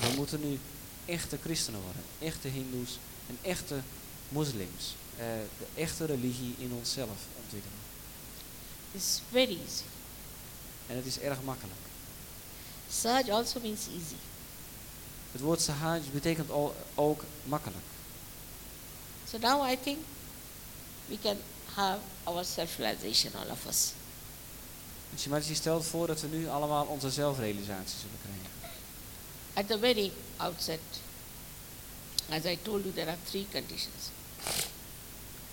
[0.00, 0.58] We moeten nu
[1.04, 3.80] echte christenen worden, echte hindoes en echte
[4.28, 4.94] moslims.
[5.16, 5.24] Eh,
[5.58, 7.78] de echte religie in onszelf ontwikkelen.
[8.92, 9.82] It's very easy.
[10.86, 11.78] En het is erg makkelijk.
[12.90, 14.14] Saj also means easy.
[15.32, 17.84] Het woord sahaj betekent al- ook makkelijk.
[19.30, 19.98] So now I think
[21.06, 21.36] we can
[21.74, 23.92] have our self-realization, all of us.
[25.16, 28.50] Shimaji stelt voor dat we nu allemaal onze zelfrealisatie zullen krijgen.
[29.54, 30.80] At the very outset,
[32.28, 34.10] as I told you, there are three conditions.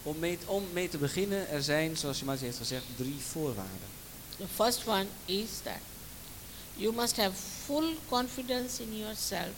[0.03, 3.93] Om mee, om mee te beginnen, er zijn, zoals Shimati heeft gezegd, drie voorwaarden.
[4.37, 5.79] The first one is that
[6.75, 9.53] you must have full confidence in yourself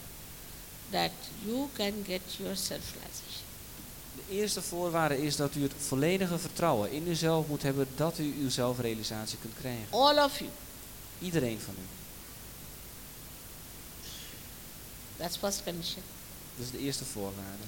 [0.91, 1.11] that
[1.45, 3.16] you can get your self realization.
[3.16, 3.16] De
[4.29, 8.49] eerste voorwaarde is dat u het volledige vertrouwen in uzelf moet hebben dat u uw
[8.49, 9.87] zelfrealisatie kunt krijgen.
[9.89, 10.49] All of you.
[11.19, 11.85] Iedereen van u.
[15.17, 16.03] That's first condition.
[16.55, 17.63] Dat is de eerste voorwaarde.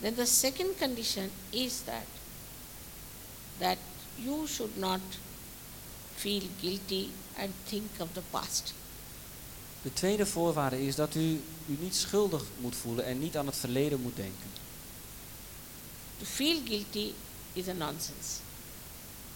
[0.00, 2.06] Then the second condition is that
[3.58, 3.76] that
[4.14, 5.00] you should not
[6.14, 7.06] feel guilty
[7.38, 8.74] and think of the past.
[9.82, 13.56] De tweede voorwaarde is dat u u niet schuldig moet voelen en niet aan het
[13.56, 14.50] verleden moet denken.
[16.18, 17.12] To feel guilty
[17.52, 18.40] is a nonsense.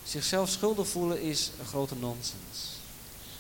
[0.05, 2.79] Zichzelf schuldig voelen is een grote nonsens.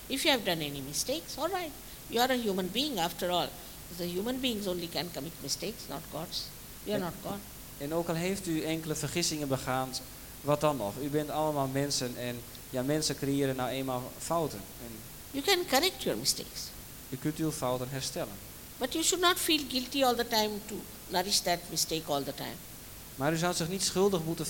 [0.07, 1.70] If you have done any mistakes, all right.
[2.07, 3.48] You are a human being after all.
[3.96, 6.42] The human beings only can commit mistakes, not gods.
[6.85, 7.38] We are not God.
[7.79, 9.94] En ook al heeft u enkele vergissingen begaan,
[10.40, 10.94] wat dan nog?
[11.03, 14.61] U bent allemaal mensen en ja, mensen creëren nou eenmaal fouten.
[14.87, 14.92] En
[15.31, 16.61] You can correct your mistakes.
[17.09, 18.35] u kunt uw fouten herstellen.
[18.79, 20.74] But you should not feel guilty all the time to
[21.09, 22.55] nourish that mistake all the time.
[23.20, 24.46] Maar u zou zich niet schuldig moeten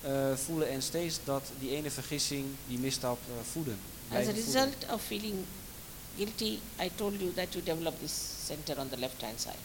[0.00, 3.72] eh, voelen en steeds dat die ene vergissing, die misstap eh, voeden.
[3.72, 4.52] As a blijven voeden.
[4.52, 5.34] result of feeling
[6.16, 8.12] guilty, I told you that you develop this
[8.46, 9.62] center on the left hand side.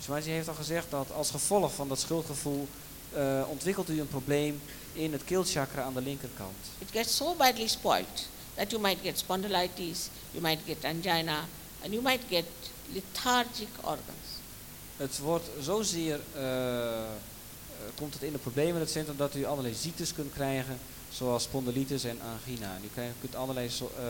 [0.00, 2.68] Swati heeft al gezegd dat als gevolg van dat schuldgevoel
[3.12, 4.60] eh, ontwikkelt u een probleem
[4.92, 6.56] in het keelchakra aan de linkerkant.
[6.78, 11.38] It gets so badly spoiled that you might get spondylitis, you might get angina,
[11.82, 12.44] and you might get
[12.92, 14.34] lethargic organs.
[14.96, 16.42] Het wordt zozeer, eh,
[17.94, 20.78] komt het in de problemen in het centrum dat u allerlei ziektes kunt krijgen,
[21.12, 22.74] zoals spondylitis en angina.
[22.76, 24.04] En u krijgt- kunt allerlei zo, eh,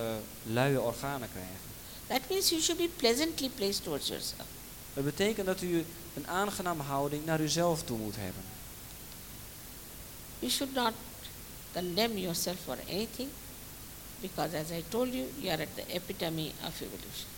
[0.52, 1.72] luie organen krijgen.
[2.06, 4.46] That means you should be pleasantly placed towards yourself.
[4.94, 5.84] Dat betekent dat u
[6.16, 8.42] een aangename houding naar uzelf toe moet hebben.
[10.38, 10.92] You should not
[11.72, 13.28] condemn yourself for anything
[14.20, 17.32] because, as I told you, you are at the epitome of evolution.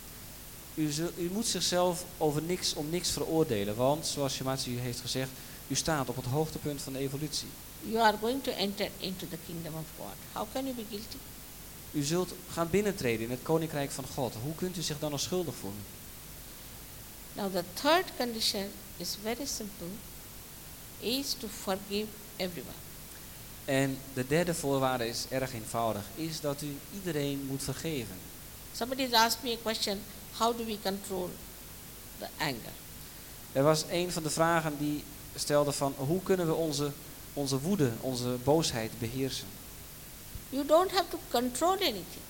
[0.75, 5.29] U, zul- u moet zichzelf over niks om niks veroordelen, want zoals Shimatsu heeft gezegd,
[5.67, 7.47] u staat op het hoogtepunt van de evolutie.
[7.81, 10.15] You are going to enter into the kingdom of God.
[10.33, 11.17] How can you be guilty?
[11.91, 14.33] U zult gaan binnentreden in het koninkrijk van God.
[14.43, 15.81] Hoe kunt u zich dan nog schuldig voelen?
[17.33, 18.65] Now, the third condition
[18.97, 19.87] is very simple
[20.99, 22.77] is to forgive everyone.
[23.65, 28.15] En de derde voorwaarde is erg eenvoudig, is dat u iedereen moet vergeven.
[28.73, 30.01] Somebody has asked me a question
[30.37, 31.29] how do we control
[32.19, 32.73] the anger?
[33.51, 35.03] Er was een van de vragen die
[35.37, 36.91] stelde van hoe kunnen we onze,
[37.33, 39.47] onze woede, onze boosheid beheersen.
[40.49, 42.25] You don't have to control anything.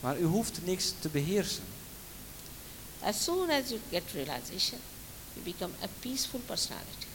[0.00, 1.64] Maar u hoeft niks te beheersen.
[3.00, 4.80] As soon as you get realization,
[5.34, 7.06] you become a peaceful personality.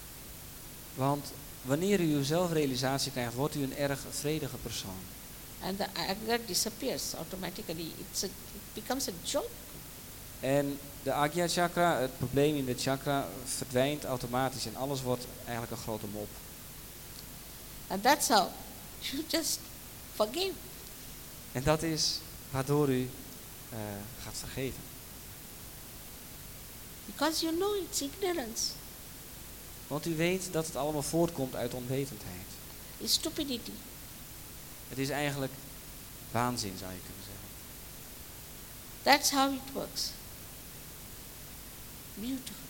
[0.93, 4.99] Want wanneer u uw zelfrealisatie krijgt, wordt u een erg vredige persoon.
[5.61, 7.91] And the anger disappears automatically.
[7.97, 9.49] It's a, it becomes a joke.
[10.45, 15.71] En de Agya chakra, het probleem in de chakra, verdwijnt automatisch en alles wordt eigenlijk
[15.71, 16.27] een grote mop.
[17.87, 18.47] And that's how
[18.99, 19.59] you just
[20.15, 20.53] forgive.
[21.51, 22.19] En dat is
[22.51, 23.09] waardoor u
[23.69, 23.77] eh,
[24.23, 24.79] gaat vergeven.
[27.05, 28.63] Because you know it's ignorance,
[29.87, 32.45] Want u weet dat het allemaal voortkomt uit onwetendheid.
[32.97, 33.71] it's stupidity.
[34.89, 35.53] Het is eigenlijk
[36.31, 37.43] waanzin, zou je kunnen zeggen.
[39.03, 40.09] That's how it works.
[42.15, 42.63] Beautiful.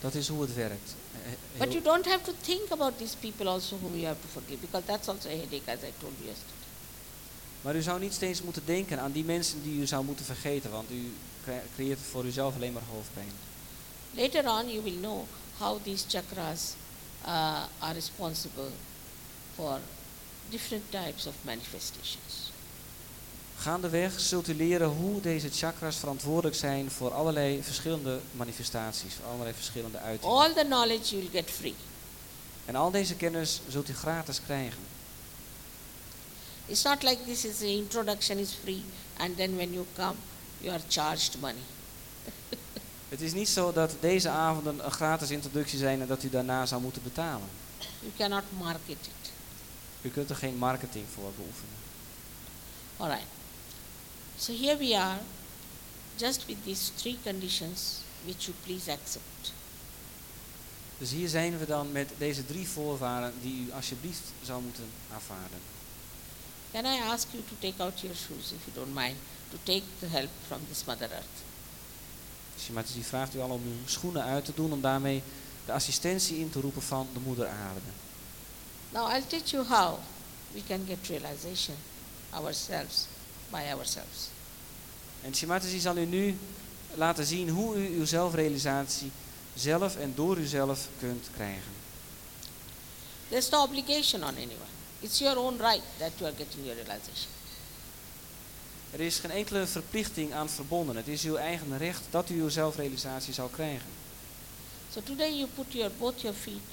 [0.00, 0.94] Dat is hoe het werkt.
[1.24, 4.20] Eh, eh, But you don't have to think about these people also whom you have
[4.20, 6.52] to forgive, because that's also a headache, as I told you yesterday.
[7.60, 10.70] Maar u zou niet steeds moeten denken aan die mensen die u zou moeten vergeten,
[10.70, 11.12] want u
[11.44, 13.32] cre- creëert voor uzelf alleen maar hoofdpijn.
[14.10, 15.24] Later on, you will know
[15.58, 16.60] how these chakras
[17.26, 18.68] uh, are responsible
[19.54, 19.78] for
[20.48, 22.43] different types of manifestations.
[23.64, 29.54] Gaandeweg zult u leren hoe deze chakras verantwoordelijk zijn voor allerlei verschillende manifestaties, voor allerlei
[29.54, 30.36] verschillende uitingen.
[30.36, 31.74] All the knowledge get free.
[32.64, 34.78] En al deze kennis zult u gratis krijgen.
[36.66, 38.84] It's not like this is the introduction is free,
[39.16, 40.14] and then when you come,
[40.58, 41.62] you are charged money.
[43.08, 46.66] Het is niet zo dat deze avonden een gratis introductie zijn en dat u daarna
[46.66, 47.48] zou moeten betalen.
[48.00, 49.30] You cannot market it.
[50.02, 51.74] U kunt er geen marketing voor beoefenen.
[52.96, 53.33] All right.
[54.38, 55.18] So here we are,
[56.18, 59.52] just with these three conditions, which you please accept.
[60.98, 65.58] Dus hier zijn we dan met deze drie voorwaarden die u alsjeblieft zou moeten aanvaarden.
[66.72, 69.16] Can I ask you to take out your shoes, if you don't mind,
[69.50, 71.42] to take the help from this Mother Earth?
[72.60, 75.22] Shimataji vraagt u al om uw schoenen uit te doen om daarmee
[75.66, 77.80] de assistentie in te roepen van de moeder aarde.
[78.90, 79.98] Now I'll teach you how
[80.52, 81.76] we can get realization
[82.30, 83.06] ourselves
[83.54, 84.28] by ourselves.
[85.22, 86.38] En Shimataji zal u nu
[86.94, 89.10] laten zien hoe u uw zelfrealisatie
[89.54, 91.72] zelf en door uzelf kunt krijgen.
[93.28, 94.72] There's no obligation on anyone.
[95.00, 97.30] It's your own right that you are getting your realization.
[98.90, 100.96] Er is geen enkele verplichting aan verbonden.
[100.96, 103.88] Het is uw eigen recht dat u uw zelfrealisatie zal krijgen.
[104.92, 106.68] So today you put your both your feet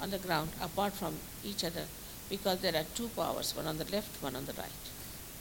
[0.00, 1.14] on the ground apart from
[1.44, 1.84] each other
[2.28, 4.97] because there are two powers, one on the left, one on the right.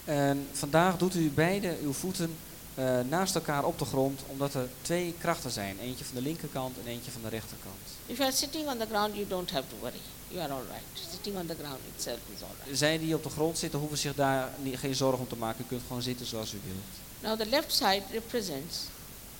[0.07, 2.37] En vandaag doet u beide uw voeten
[2.73, 5.79] eh, naast elkaar op de grond, omdat er twee krachten zijn.
[5.79, 7.75] Eentje van de linkerkant en eentje van de rechterkant.
[8.05, 9.99] If you are sitting on the ground, you don't have to worry.
[10.27, 11.09] You are all right.
[11.11, 12.77] Sitting on the ground itself is all right.
[12.77, 15.65] Zij die op de grond zitten, hoeven zich daar niet, geen zorgen om te maken.
[15.65, 16.85] U kunt gewoon zitten zoals u wilt.
[17.19, 18.77] Now the left side represents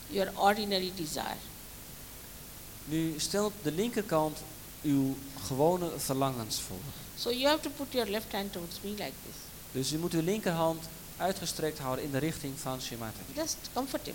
[0.08, 1.38] your ordinary desire.
[2.86, 4.38] Nu stelt de linkerkant
[4.82, 6.78] uw gewone verlangens voor.
[7.18, 9.47] So you have to put your left hand towards me like this.
[9.78, 10.84] Dus u moet uw linkerhand
[11.18, 13.20] uitgestrekt houden in de richting van Shimata.
[13.36, 14.14] Just comfortable.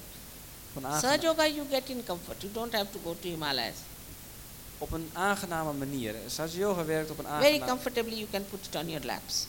[0.72, 2.40] Op een, yoga you get in comfort.
[2.40, 3.76] You don't have to go to Himalayas.
[4.78, 6.14] op een aangename manier.
[6.26, 9.46] Sahaja Yoga werkt op een Very aangename comfortably you can put it on your laps.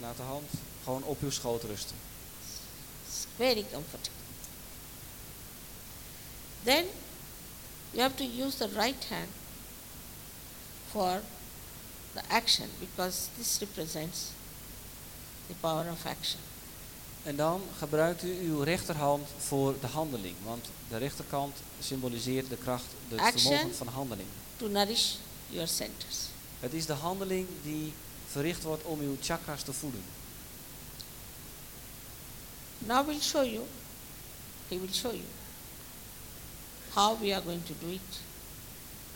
[0.00, 0.48] Laat de hand
[0.84, 1.96] gewoon op uw schoot rusten.
[3.36, 4.18] Very comfortable.
[6.62, 6.84] Then
[7.90, 9.28] you have to use the right hand
[10.90, 11.20] for
[12.14, 14.32] the action because this represents
[15.48, 16.40] the power of action.
[17.22, 20.34] En dan gebruikt u uw rechterhand voor de handeling.
[20.44, 23.52] Want de rechterkant symboliseert de kracht, het Action.
[23.52, 24.28] vermogen van handeling.
[24.56, 25.14] To nourish
[25.46, 26.16] your centers.
[26.60, 27.92] Het is de handeling die
[28.26, 30.02] verricht wordt om uw chakras te voeden.
[32.78, 33.64] Now we'll show you,
[34.68, 35.24] he will show you
[36.94, 38.20] how we are going to do it.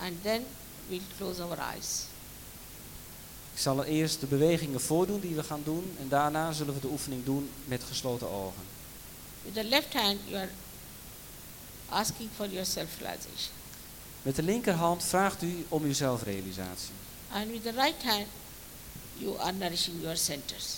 [0.00, 0.44] And then
[0.88, 2.06] we'll close our eyes.
[3.54, 5.96] Ik zal er eerst de bewegingen voordoen die we gaan doen.
[6.00, 8.62] En daarna zullen we de oefening doen met gesloten ogen.
[9.42, 10.50] With the left hand, you are
[11.88, 13.52] asking for your self-realization.
[14.22, 16.92] Met de linkerhand vraagt u om uw zelfrealisatie.
[17.32, 18.26] And with the right hand,
[19.14, 20.76] you are nourishing your centers.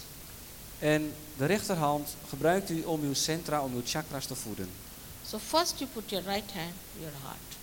[0.79, 4.69] En de rechterhand gebruikt u om uw centra, om uw chakras te voeden.
[5.29, 7.57] So first you put your right hand your heart.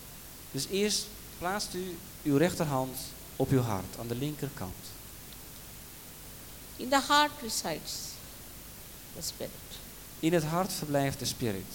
[0.52, 2.98] Dus eerst plaatst u uw rechterhand
[3.36, 4.93] op uw hart, aan de linkerkant.
[6.84, 8.16] In the heart resides
[9.16, 9.52] the spirit.
[10.20, 11.66] In het hart verblijft de spirit.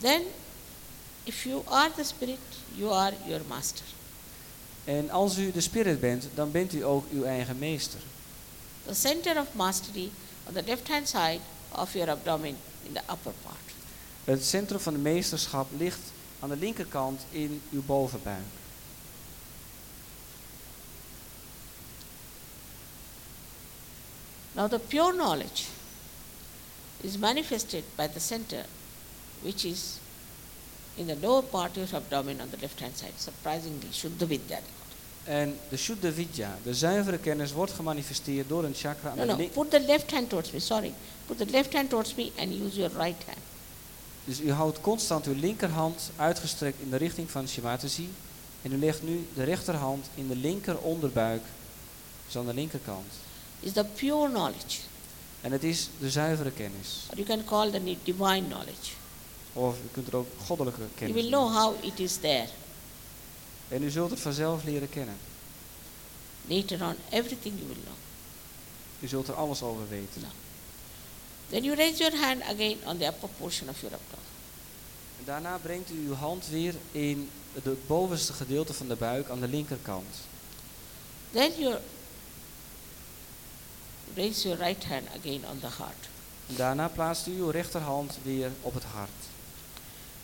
[0.00, 0.22] Then,
[1.24, 2.38] if you are the spirit,
[2.74, 3.84] you are your master.
[4.84, 8.00] En als u de spirit bent, dan bent u ook uw eigen meester.
[8.86, 10.10] The center of mastery
[10.46, 11.40] on the left hand side
[11.72, 13.56] of your abdomen in the upper part.
[14.24, 18.44] Het centrum van de meesterschap ligt aan de linkerkant in uw bovenbuik.
[24.60, 25.68] Now, the pure knowledge
[27.02, 28.64] is manifested by the center,
[29.42, 29.98] which is
[30.98, 33.14] in the lower part of your abdomen on the left hand side.
[33.16, 34.58] Surprisingly, Shuddha Vidya.
[35.24, 39.46] En de Shuddha Vidya, de zuivere kennis, wordt gemanifesteerd door een chakra aan No, no,
[39.46, 40.94] put the left hand towards me, sorry.
[41.26, 43.40] Put the left hand towards me and use your right hand.
[44.24, 48.10] Dus u houdt constant uw linkerhand uitgestrekt in de richting van Shimataji.
[48.62, 51.42] En u legt nu de rechterhand in de linker onderbuik,
[52.26, 53.12] dus aan de linkerkant.
[53.60, 54.78] Is the pure knowledge,
[55.40, 57.06] En het is de zuivere kennis.
[57.10, 58.92] or you can call the divine knowledge.
[59.52, 62.48] Of u kunt er ook goddelijke You kennis will know how it is there.
[63.68, 65.16] En u zult het vanzelf leren kennen.
[66.46, 67.94] Later on, everything you will know.
[69.00, 70.22] U zult er alles over weten.
[71.48, 74.28] Then you raise your hand again on the upper portion of your abdomen.
[75.18, 79.40] En daarna brengt u uw hand weer in het bovenste gedeelte van de buik aan
[79.40, 80.14] de linkerkant.
[81.32, 81.78] Then you
[84.16, 86.08] raise your right hand again on the heart.
[86.46, 89.10] Daarna plaatst u uw rechterhand weer op het hart.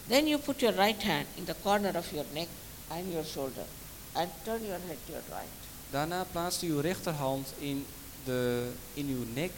[0.07, 2.49] Then you put your right hand in the corner of your neck
[2.89, 3.65] and your shoulder
[4.13, 5.51] and turn your head to your right.
[5.91, 7.87] Daarna plaatst u uw rechterhand in,
[8.25, 9.53] de, in uw nek,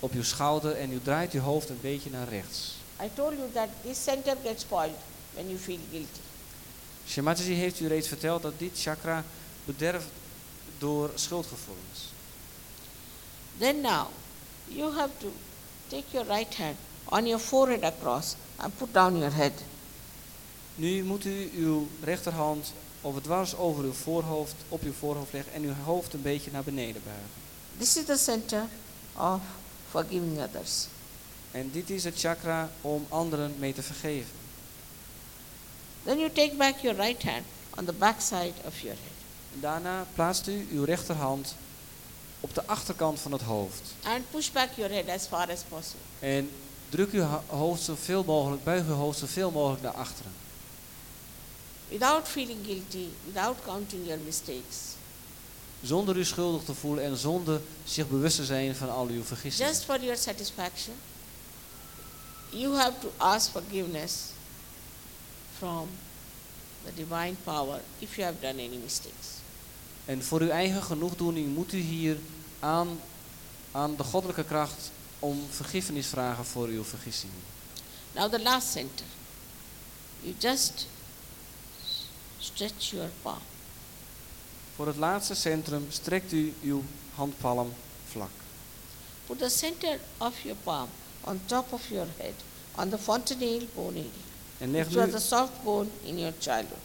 [0.00, 2.74] op uw schouder en u draait uw hoofd een beetje naar rechts.
[3.02, 4.98] I told you that this center gets spoiled
[5.34, 6.20] when you feel guilty.
[7.06, 9.24] Shemataji heeft u reeds verteld dat dit chakra
[9.64, 10.06] bederft
[10.78, 11.93] door schuldgevoelens.
[13.58, 14.06] Then now,
[14.68, 15.32] you have to
[15.88, 19.52] take your right hand on your forehead across and put down your head.
[20.74, 25.62] Nu moet u uw rechterhand over dwars over uw voorhoofd, op uw voorhoofd leggen en
[25.62, 27.28] uw hoofd een beetje naar beneden buigen.
[27.78, 28.66] This is the center
[29.16, 29.40] of
[29.90, 30.86] forgiving others.
[31.50, 34.30] En dit is het chakra om anderen mee te vergeven.
[36.04, 37.44] Then you take back your right hand
[37.78, 39.12] on the back side of your head.
[39.60, 41.54] Daarna plaatst u uw rechterhand
[42.44, 43.94] op de achterkant van het hoofd.
[44.02, 46.00] And push back your head as far as possible.
[46.18, 46.50] En
[46.88, 50.32] druk uw hoofd zoveel mogelijk, buig uw hoofd zoveel mogelijk naar achteren.
[51.88, 54.76] Without feeling guilty, without counting your mistakes.
[55.82, 59.72] Zonder u schuldig te voelen en zonder zich bewust te zijn van al uw vergissingen.
[59.72, 60.94] Just for your satisfaction,
[62.50, 64.12] you have to ask forgiveness
[65.58, 65.88] from
[66.84, 69.43] the divine power if you have done any mistakes.
[70.04, 72.18] En voor uw eigen genoegdoening moet u hier
[72.60, 73.00] aan,
[73.72, 77.42] aan de goddelijke kracht om vergiffenis vragen voor uw vergissingen.
[78.12, 79.06] Now the last center.
[80.20, 80.86] You just
[82.38, 83.42] stretch your palm.
[84.74, 86.82] Voor het laatste centrum strekt u uw
[87.14, 87.72] handpalm
[88.10, 88.30] vlak.
[89.26, 90.88] Put the center of your palm
[91.24, 92.34] on top of your head,
[92.74, 94.10] on the fontanelle bone area,
[94.58, 96.83] En leg, was nu, the soft bone in your childhood.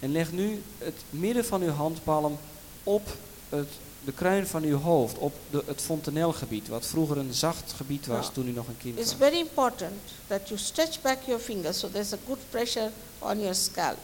[0.00, 2.38] En leg nu het midden van uw handpalm
[2.84, 3.08] op
[3.48, 3.68] het,
[4.04, 8.30] de kruin van uw hoofd, op de, het fontanelgebied, wat vroeger een zacht gebied was
[8.32, 9.28] toen u nog een kind It's was.
[9.28, 9.92] very important
[10.26, 13.96] that you stretch back your fingers so there's a good pressure on your scalp.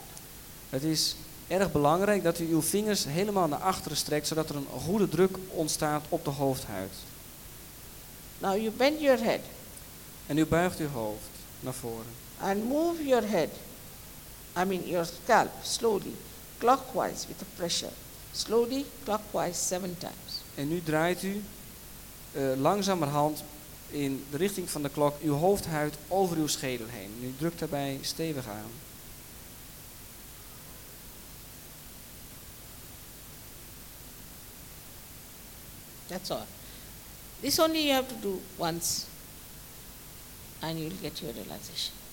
[0.70, 1.16] Het is
[1.48, 5.36] erg belangrijk dat u uw vingers helemaal naar achteren strekt, zodat er een goede druk
[5.48, 6.90] ontstaat op de hoofdhuid.
[8.38, 9.40] Now you bend your head
[10.26, 11.28] En u buigt uw hoofd
[11.60, 12.06] naar voren.
[12.40, 13.48] and move your head,
[14.56, 16.14] I mean your scalp, slowly,
[16.58, 17.92] clockwise with the pressure.
[18.32, 20.42] Slowly, clockwise, seven times.
[20.54, 21.44] En nu draait u
[22.32, 23.42] eh, langzamerhand
[23.90, 27.10] in de richting van de klok uw hoofdhuid over uw schedel heen.
[27.20, 28.70] En u drukt daarbij stevig aan.
[36.06, 36.46] That's all.
[37.40, 39.04] This only you have to do once
[40.60, 42.05] and you'll get your realization.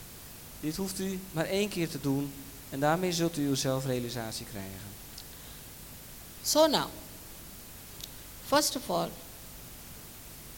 [0.64, 2.34] Dit hoeft u maar één keer te doen
[2.70, 4.80] en daarmee zult u uw zelfrealisatie krijgen.
[6.43, 6.88] So now,
[8.45, 9.09] first of all,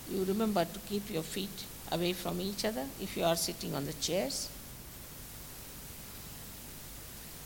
[0.08, 3.84] you remember to keep your feet away from each other if you are sitting on
[3.86, 4.36] the chairs.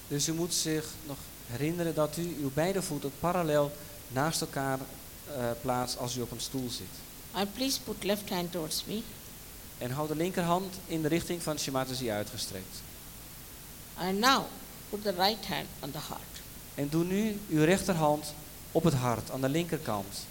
[0.08, 3.72] Dus u moet zich nog herinneren dat u uw beide voeten parallel
[4.08, 6.88] naast elkaar eh, plaatst als u op een stoel zit.
[7.32, 9.02] And please put left hand towards me
[9.80, 12.82] En houd de linkerhand in de richting van Shimatazi uitgestrekt.
[13.98, 14.46] and now
[14.92, 16.42] put the right hand on the heart.
[16.76, 18.34] En doe nu uw rechterhand
[18.72, 20.26] op het hart, aan de linkerkant.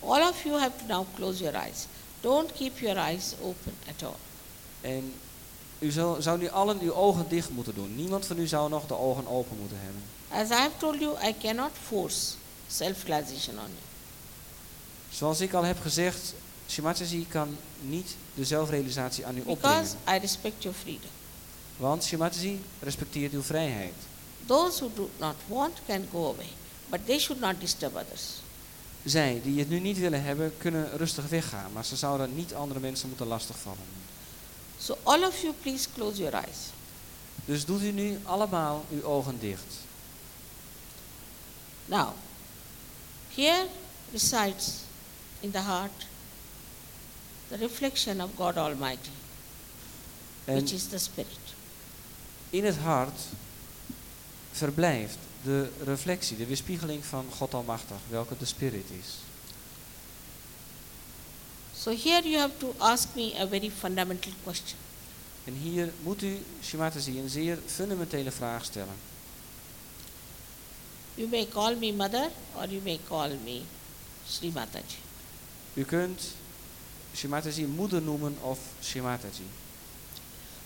[0.00, 1.86] All of you have to now close your eyes.
[2.20, 4.16] Don't keep your eyes open at all.
[4.80, 5.14] En
[5.78, 7.96] u zou, zou nu allen uw ogen dicht moeten doen.
[7.96, 10.02] Niemand van u zou nog de ogen open moeten hebben.
[10.28, 12.32] As I have told you, I cannot force
[12.68, 13.84] self-realization on you.
[15.10, 16.34] Zoals ik al heb gezegd,
[16.68, 19.96] Shimatazi kan niet de zelfrealisatie aan u Because opbrengen.
[20.08, 21.10] I respect your freedom.
[21.76, 22.12] Want
[22.80, 23.94] respecteert uw vrijheid.
[24.46, 26.48] Those who do not want can go away,
[26.88, 28.22] but they should not disturb others.
[29.04, 31.72] Zij die het nu niet willen hebben, kunnen rustig weggaan.
[31.72, 33.78] Maar ze zouden niet andere mensen moeten lastigvallen.
[34.78, 36.58] So all of you please close your eyes.
[37.44, 39.74] Dus doet u nu allemaal uw ogen dicht.
[41.86, 42.08] Now,
[43.34, 43.66] here
[44.12, 44.72] resides
[45.40, 46.06] in the heart
[47.48, 49.10] the reflection of God Almighty,
[50.44, 51.54] En which is the Spirit.
[52.50, 53.20] in het hart
[54.52, 59.06] verblijft de reflectie, de weerspiegeling van God Almachtig, welke de Spirit is.
[61.78, 64.78] So here you have to ask me a very fundamental question.
[65.44, 68.94] En hier moet u, Shimatazi, een zeer fundamentele vraag stellen.
[71.14, 73.60] You may call me mother or you may call me
[74.28, 74.96] Sri Mataji.
[75.74, 76.22] U kunt
[77.16, 79.46] Shimatazi moeder noemen of Shimataji.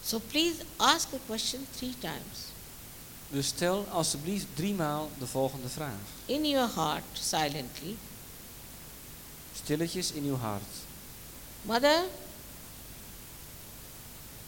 [0.03, 2.51] So please ask the question three times.
[3.29, 6.01] Dus stel alstublieft driemaal de volgende vraag.
[6.27, 7.97] In your heart, silently,
[9.55, 10.63] Stilletjes in uw hart.
[11.63, 12.05] Mother,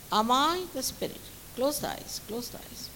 [0.08, 1.20] am I the Spirit?
[1.54, 2.88] Close the eyes, close the eyes.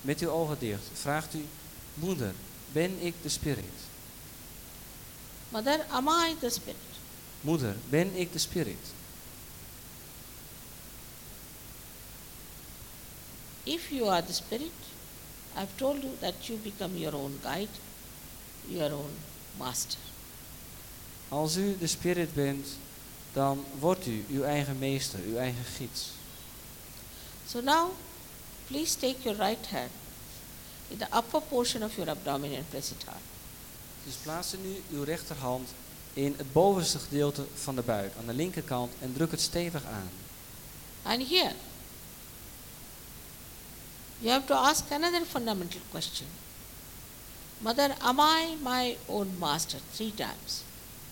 [0.00, 1.46] Met uw ogen dicht vraagt u,
[1.94, 2.34] moeder,
[2.72, 3.74] ben ik de Spirit?
[5.48, 6.93] Mother, am I the Spirit?
[7.44, 8.92] Moeder, ben ik de Spirit?
[13.62, 14.72] If you are the Spirit,
[15.56, 17.68] I've told you that you become your own guide,
[18.66, 19.10] your own
[19.56, 19.98] master.
[21.28, 22.66] Als u de Spirit bent,
[23.32, 26.10] dan wordt u uw eigen meester, uw eigen gids.
[27.48, 27.90] So now,
[28.66, 29.90] please take your right hand
[30.88, 33.22] in the upper portion of your abdomen and press it hard.
[34.04, 35.68] Dus plaats nu uw rechterhand
[36.14, 40.10] in het bovenste gedeelte van de buik, aan de linkerkant, en druk het stevig aan.
[41.02, 41.52] And here,
[44.24, 46.26] You have to ask another fundamental question
[47.60, 49.78] Mother, am I my own master?
[49.92, 50.62] Three times.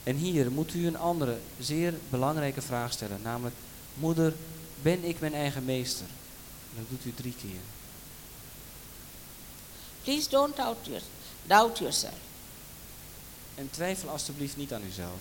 [0.05, 3.57] En hier moet u een andere, zeer belangrijke vraag stellen, namelijk:
[3.95, 4.35] Moeder,
[4.83, 6.07] ben ik mijn eigen meester?
[6.71, 7.61] En dat doet u drie keer.
[10.03, 11.03] Please don't doubt, your,
[11.47, 12.32] doubt yourself.
[13.55, 15.21] En twijfel alstublieft niet aan uzelf.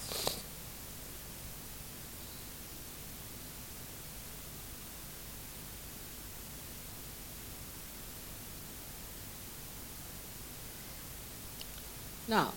[12.25, 12.53] Now,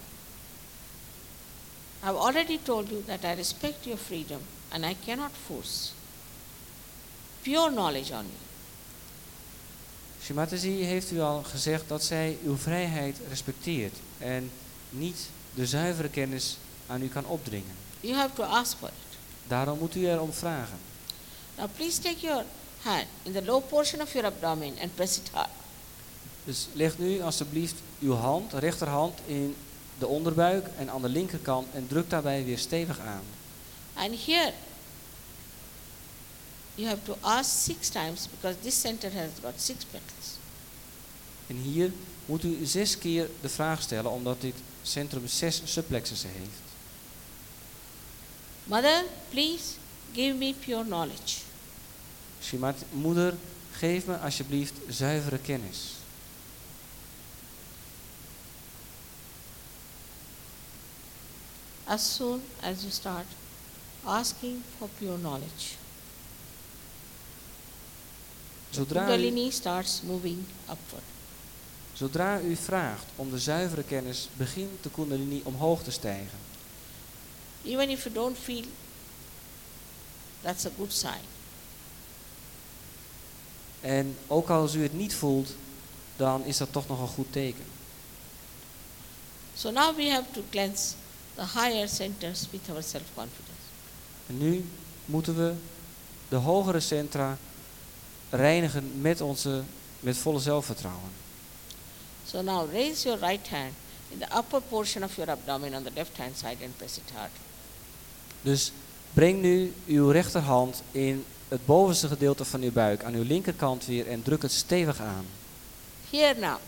[2.03, 5.93] I've already told you that I respect your freedom and I cannot force
[7.43, 8.39] pure knowledge on you.
[10.23, 14.51] Shimataji heeft u al gezegd dat zij uw vrijheid respecteert en
[14.91, 15.17] niet
[15.55, 17.75] de zuivere kennis aan u kan opdringen.
[18.01, 19.19] You have to ask for it.
[19.49, 20.79] Daarom moet u erom vragen.
[21.57, 22.45] Now, please take your
[22.83, 25.49] hand in the low portion of your abdomen and press it hard.
[26.45, 29.57] Dus leg nu alstublieft uw hand, rechterhand, in
[29.99, 33.23] de onderbuik en aan de linkerkant en druk daarbij weer stevig aan.
[33.95, 34.53] And here,
[36.75, 40.39] you have to ask six times because this center has got six petals.
[41.47, 41.93] En hier
[42.27, 44.55] moet u zes keer de vraag stellen, omdat dit
[44.85, 46.63] centrum zes subplexussen heeft.
[48.65, 49.65] Mother, please
[50.13, 51.43] give me pure knowledge.
[52.41, 53.35] Shimat, moeder,
[53.79, 55.93] geef me alsjeblieft zuivere kennis.
[61.85, 63.27] As soon as you start
[64.05, 65.77] asking for pure knowledge,
[68.73, 71.14] Zodra Kundalini starts moving upward.
[71.95, 76.39] Zodra u vraagt om de zuivere kennis, begint de kundalini omhoog te stijgen.
[77.65, 78.65] Even if you don't feel,
[80.43, 81.25] that's a good sign.
[83.81, 85.55] En ook als u het niet voelt,
[86.17, 87.65] dan is dat toch nog een goed teken.
[89.55, 90.95] So now we have to cleanse
[91.35, 93.65] the higher centers with our self confidence.
[94.27, 94.65] En nu
[95.05, 95.55] moeten we
[96.29, 97.39] de hogere centra
[98.31, 99.63] reinigen met, onze,
[100.01, 101.24] met volle zelfvertrouwen.
[102.27, 103.73] So now raise your right hand
[104.11, 107.11] in the upper portion of your abdomen on the left hand side and press it
[107.15, 107.31] hard.
[108.43, 108.73] Dus
[109.13, 114.07] breng nu uw rechterhand in het bovenste gedeelte van uw buik, aan uw linkerkant weer
[114.09, 115.27] en druk het stevig aan.
[116.11, 116.59] Here now,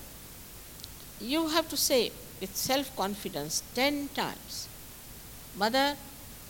[1.19, 4.67] you have to say with self confidence 10 times
[5.57, 5.97] Mother,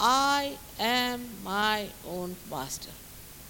[0.01, 2.91] I am my own master.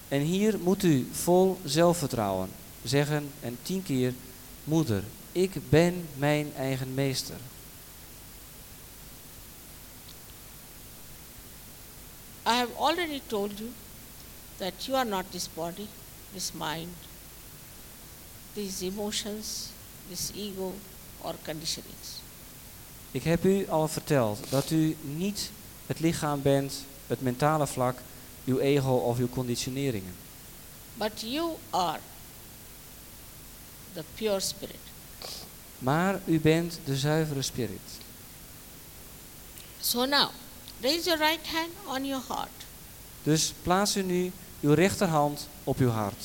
[0.08, 2.48] En hier moet u vol zelfvertrouwen
[2.84, 4.14] zeggen en tien keer,
[4.64, 5.02] moeder,
[5.36, 7.36] ik ben mijn eigen meester.
[12.46, 13.70] I have already told you
[14.56, 15.86] that you are not this body,
[16.32, 16.94] this mind,
[18.54, 19.68] these emotions,
[20.08, 20.74] this ego,
[21.20, 22.20] or conditionings.
[23.10, 25.50] Ik heb u al verteld dat u niet
[25.86, 26.74] het lichaam bent,
[27.06, 27.98] het mentale vlak,
[28.44, 30.14] uw ego of uw conditioneringen.
[30.94, 32.00] But you are
[33.92, 34.85] the pure spirit.
[35.78, 37.80] Maar u bent de zuivere spirit.
[39.80, 40.28] So now,
[40.80, 42.50] raise your right hand on your heart.
[43.22, 46.24] Dus plaats u nu uw rechterhand op uw hart.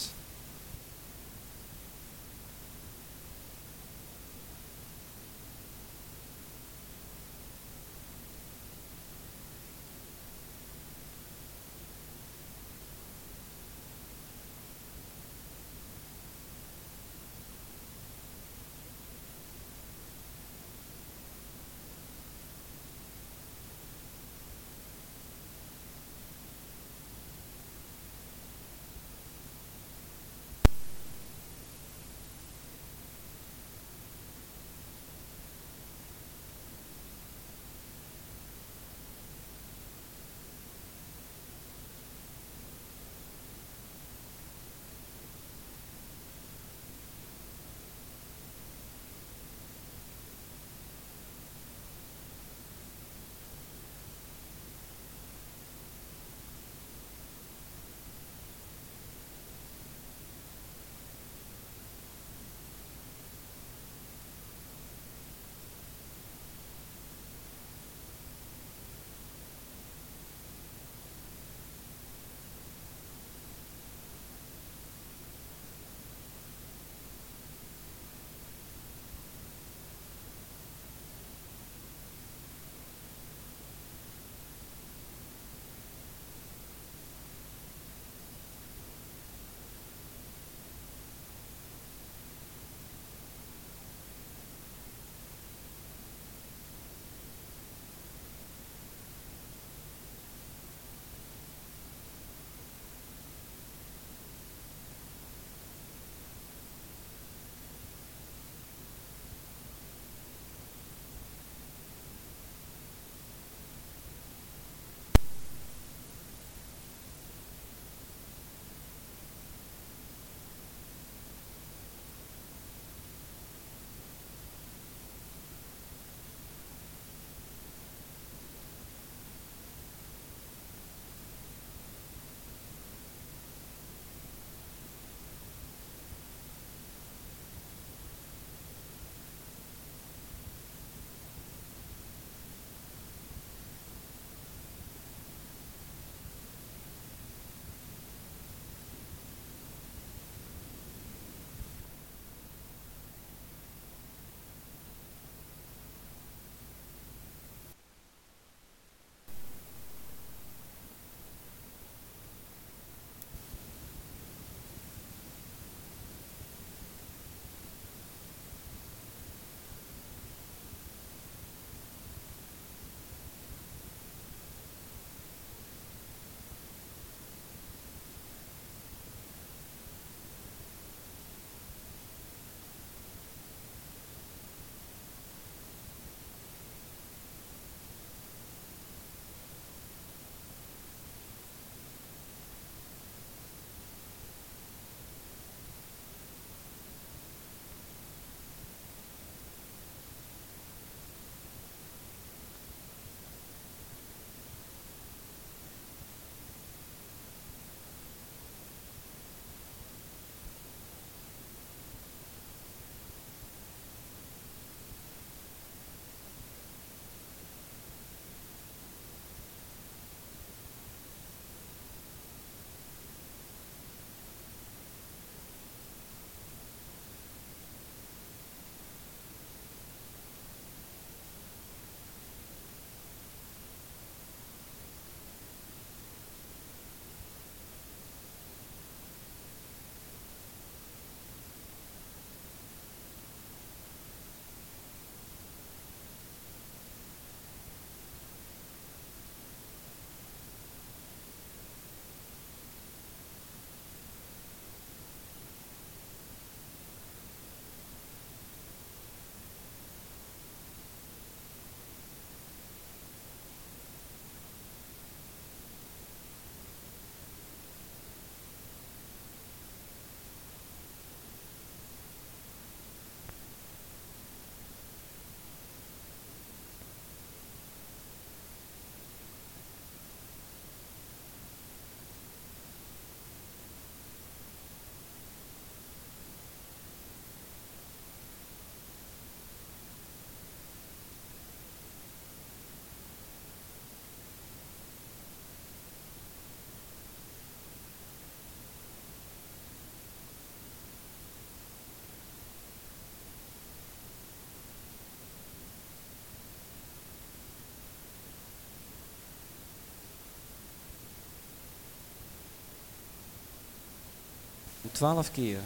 [315.02, 315.62] Twaalf keer.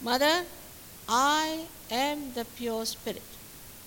[0.00, 0.44] Mother,
[1.08, 3.22] I am the pure spirit.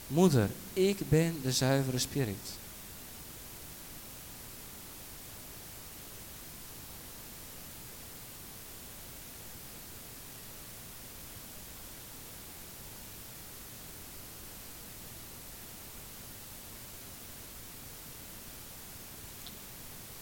[0.07, 2.59] Moeder, ik ben de zuivere spirit.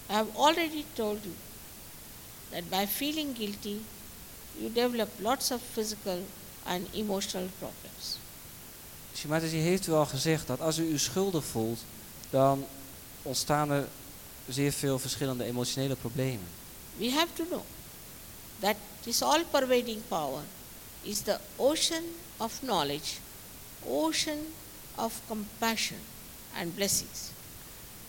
[0.10, 1.34] I have already told you
[2.52, 3.82] that by feeling guilty,
[4.60, 6.20] you develop lots of physical
[6.64, 8.18] and emotional problems.
[9.16, 11.80] Shimataji heeft u al gezegd dat als u u schuldig voelt,
[12.30, 12.66] dan
[13.22, 13.88] ontstaan er
[14.48, 16.48] zeer veel verschillende emotionele problemen.
[16.98, 17.64] We have to know
[18.60, 20.42] that this all pervading power
[21.02, 22.04] is the ocean
[22.38, 23.12] of knowledge,
[23.86, 24.40] ocean
[24.96, 26.00] of compassion
[26.54, 27.20] and blessings.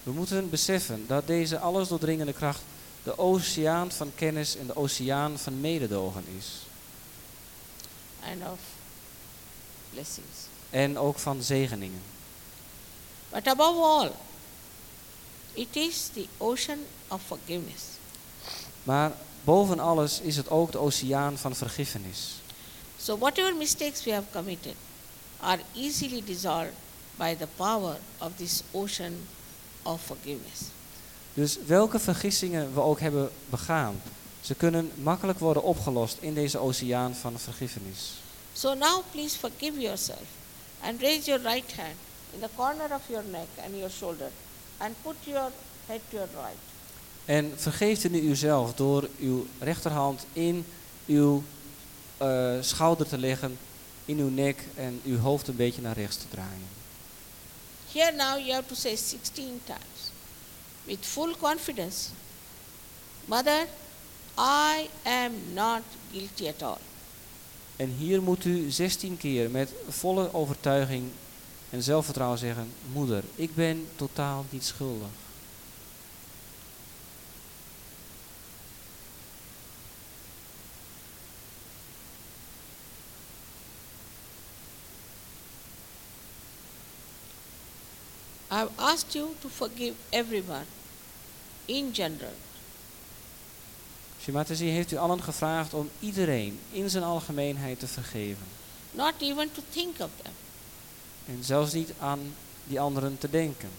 [0.02, 2.60] We moeten beseffen dat deze alles doordringende kracht
[3.02, 6.46] de oceaan van kennis en de oceaan van mededogen is.
[8.22, 8.58] and of
[9.90, 10.48] blessings.
[10.70, 12.02] En ook van zegeningen.
[13.30, 14.10] But above all,
[15.52, 16.78] it is the ocean
[17.08, 17.82] of forgiveness.
[18.82, 19.12] Maar
[19.44, 22.34] boven alles is het ook de oceaan van vergiffenis.
[22.98, 24.74] So, whatever mistakes we have committed
[25.40, 26.74] are easily dissolved
[27.16, 29.28] by the power of this ocean
[29.82, 30.60] of forgiveness.
[31.34, 34.02] Dus welke vergissingen we ook hebben begaan,
[34.40, 38.12] ze kunnen makkelijk worden opgelost in deze oceaan van vergiffenis.
[38.52, 40.24] So, now please forgive yourself
[40.80, 41.96] and raise your right hand
[42.32, 44.30] in the corner of your neck and your shoulder
[44.76, 45.50] and put your
[45.86, 46.58] head to your right.
[47.24, 50.66] En vergeeft u nu uzelf door uw rechterhand in
[51.06, 51.42] uw
[52.16, 53.58] eh, schouder te leggen,
[54.04, 56.68] in uw nek en uw hoofd een beetje naar rechts te draaien.
[57.92, 59.89] Here now you have to say 16 times
[60.86, 62.10] with full confidence
[63.30, 63.66] Mother,
[64.36, 66.78] I am not guilty at all.
[67.76, 71.04] En hier moet u 16 keer met volle overtuiging
[71.70, 75.08] en zelfvertrouwen zeggen: Moeder, ik ben totaal niet schuldig.
[88.50, 90.64] I have asked you to forgive everyone
[91.66, 92.34] in general.
[94.20, 98.46] Shimataji heeft u allen gevraagd om iedereen in zijn algemeenheid te vergeven.
[98.92, 100.32] not even to think of them.
[101.26, 102.34] En zelfs niet aan
[102.64, 103.70] die anderen te denken.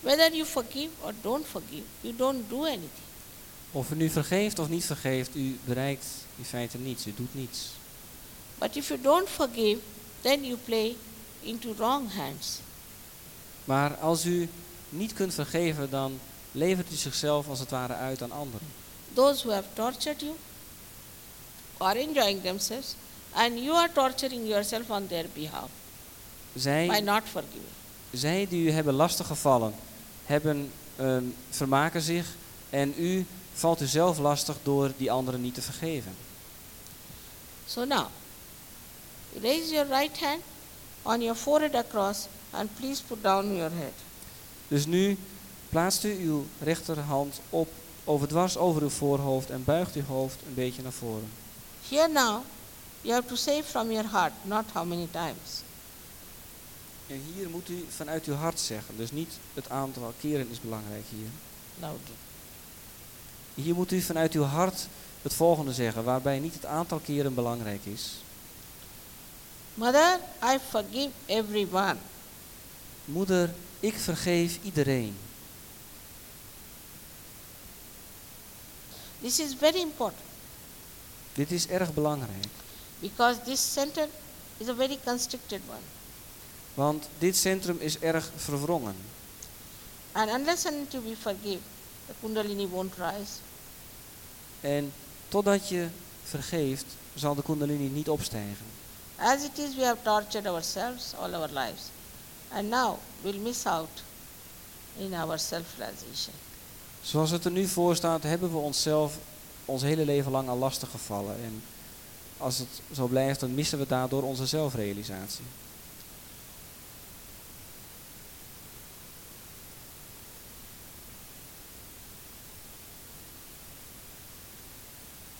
[0.00, 3.08] Whether you forgive or don't forgive, you don't do anything.
[3.72, 6.06] Of u nu vergeeft of niet vergeeft, u bereikt
[6.36, 7.68] in feite niets, u doet niets.
[8.58, 9.78] But if you don't forgive,
[10.20, 10.96] then you play
[11.40, 12.58] into wrong hands.
[13.64, 14.48] Maar als u
[14.88, 16.18] niet kunt vergeven, dan
[16.52, 18.66] levert u zichzelf als het ware uit aan anderen.
[19.14, 20.34] Those who have tortured you
[21.78, 22.94] are enjoying themselves,
[23.32, 25.68] and you are torturing yourself on their behalf
[26.52, 27.64] by Zij, not forgiving.
[28.12, 29.74] zij die u hebben lastiggevallen,
[30.24, 32.26] hebben, ehm, vermaken zich
[32.70, 36.14] en u valt u zelf lastig door die anderen niet te vergeven.
[37.66, 38.06] So now,
[39.42, 40.42] raise your right hand
[41.02, 43.92] on your forehead across, and please put down your head.
[44.68, 45.18] Dus nu
[45.68, 47.68] plaatst u uw rechterhand op,
[48.04, 51.30] overdwars over uw voorhoofd en buigt uw hoofd een beetje naar voren.
[51.88, 52.42] Here now,
[53.00, 55.62] you have to say from your heart, not how many times.
[57.06, 61.04] En hier moet u vanuit uw hart zeggen, dus niet het aantal keren is belangrijk
[61.08, 61.28] hier.
[61.80, 62.14] Loudly.
[63.54, 64.86] Hier moet u vanuit uw hart
[65.22, 68.22] het volgende zeggen, waarbij niet het aantal keren belangrijk is.
[69.74, 70.20] Mother,
[70.54, 71.96] I forgive everyone.
[73.12, 73.50] Moeder,
[73.80, 75.16] ik vergeef iedereen.
[79.20, 80.28] This is very important
[81.32, 82.46] Dit is erg belangrijk,
[82.98, 84.08] because this center
[84.56, 85.84] is a very constricted one.
[86.74, 88.96] want dit centrum is erg verwrongen.
[90.12, 91.60] And unless and until we forgive,
[92.06, 93.32] the Kundalini won't rise.
[94.60, 94.92] En
[95.28, 95.88] totdat je
[96.24, 98.66] vergeeft, zal de kundalini niet opstijgen.
[99.16, 101.82] As it is, we have tortured ourselves all our lives.
[102.52, 104.02] And now we'll miss out
[104.96, 106.34] in our self realization.
[107.02, 109.18] Zoals het er nu voor staat, hebben we onszelf
[109.64, 111.36] ons hele leven lang al lastig gevallen.
[111.44, 111.62] En
[112.36, 115.44] als het zo blijft, dan missen we daardoor onze zelfrealisatie.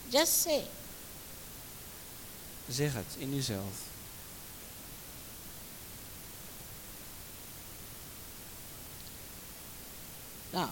[0.08, 0.64] Just say,
[2.68, 3.88] Zeg het in jezelf.
[10.52, 10.70] Now,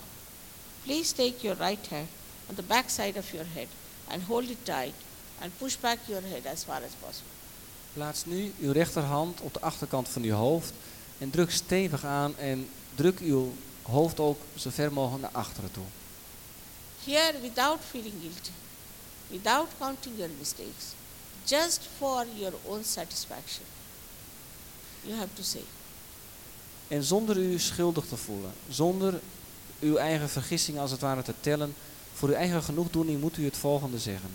[0.84, 2.08] please take your right hand
[2.48, 3.68] on the back side of your head
[4.08, 4.94] and hold it tight
[5.40, 7.32] and push back your head as far as possible.
[7.92, 10.72] Plaats nu uw rechterhand op de achterkant van uw hoofd
[11.18, 13.52] en druk stevig aan en druk uw
[13.82, 15.84] hoofd ook zo ver mogelijk naar achteren toe.
[17.04, 18.50] Here, without feeling guilty,
[19.26, 20.94] without counting your mistakes,
[21.44, 23.64] just for your own satisfaction,
[25.02, 25.64] you have to say,
[26.88, 29.20] En zonder u schuldig te voelen, zonder
[29.80, 31.74] uw eigen vergissing als het ware te tellen,
[32.14, 34.30] voor uw eigen genoegdoening moet u het volgende zeggen.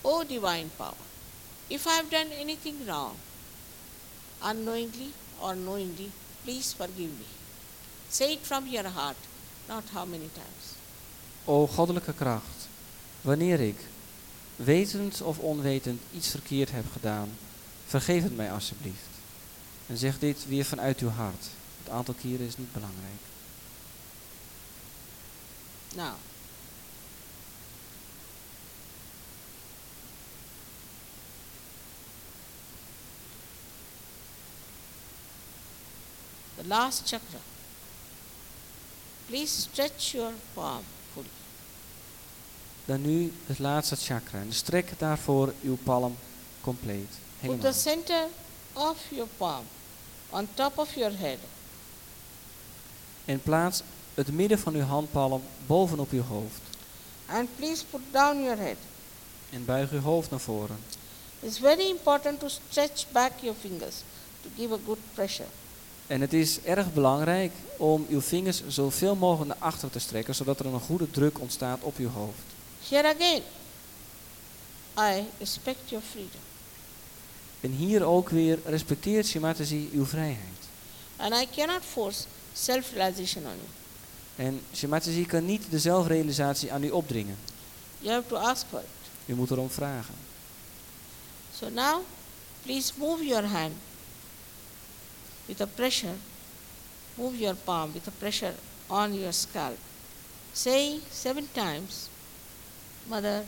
[0.00, 1.06] O divine power,
[1.66, 3.12] if I have done anything wrong,
[4.44, 6.10] unknowingly or knowingly,
[6.44, 7.24] please forgive me.
[8.10, 9.16] Say it from your heart,
[9.68, 10.74] not how many times.
[11.44, 12.68] O goddelijke kracht,
[13.20, 13.76] wanneer ik,
[14.56, 17.30] wetend of onwetend, iets verkeerd heb gedaan,
[17.86, 19.08] vergeef het mij alsjeblieft.
[19.86, 21.46] En zeg dit weer vanuit uw hart.
[21.82, 23.20] Het aantal keren is niet belangrijk.
[25.94, 26.16] Now,
[36.56, 37.40] the last chakra.
[39.28, 40.84] Please stretch your palm
[41.14, 41.30] fully.
[42.84, 44.38] Dan nu het laatste chakra.
[44.38, 46.16] En strek daarvoor uw palm
[46.60, 47.08] compleet.
[47.08, 47.72] Put Helemaal.
[47.72, 48.26] the center
[48.72, 49.64] of your palm
[50.30, 51.38] on top of your head
[53.24, 53.82] En plaats
[54.16, 56.60] het midden van uw handpalm bovenop uw hoofd.
[57.28, 58.76] and please put down your head.
[59.50, 60.76] En buig uw hoofd naar voren.
[61.40, 63.94] It's very important to stretch back your fingers
[64.42, 65.48] to give a good pressure.
[66.06, 70.58] En het is erg belangrijk om uw vingers zoveel mogelijk naar achter te strekken, zodat
[70.60, 72.38] er een goede druk ontstaat op uw hoofd.
[72.88, 73.42] Here again,
[74.98, 76.40] I respect your freedom
[77.60, 80.38] En hier ook weer respecteert Shimataji uw vrijheid.
[81.16, 83.68] and I cannot force self realization on you.
[84.36, 87.36] En Shimataji kan niet de zelfrealisatie aan u opdringen.
[87.98, 88.86] You have to ask for it.
[89.26, 90.14] U moet erom vragen.
[91.58, 92.02] So now,
[92.62, 93.72] please move your hand
[95.46, 96.14] with a pressure,
[97.14, 98.54] move your palm with a pressure
[98.86, 99.76] on your scalp.
[100.52, 102.08] Say seven times,
[103.06, 103.44] Mother,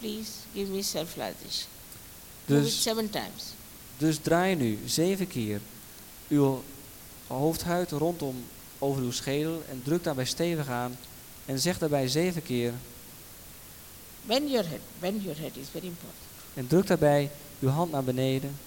[0.00, 1.68] please give me self realization.
[2.46, 3.54] Move it Dus, seven times.
[3.98, 5.60] dus draai nu zeven keer
[6.28, 6.62] uw
[7.26, 8.44] hoofdhuid rondom
[8.78, 10.98] over uw schedel en druk daarbij stevig aan
[11.46, 12.72] en zeg daarbij zeven keer
[14.22, 14.80] Bend your head.
[14.98, 16.22] Bend your head is very important.
[16.54, 18.58] en druk daarbij uw hand naar beneden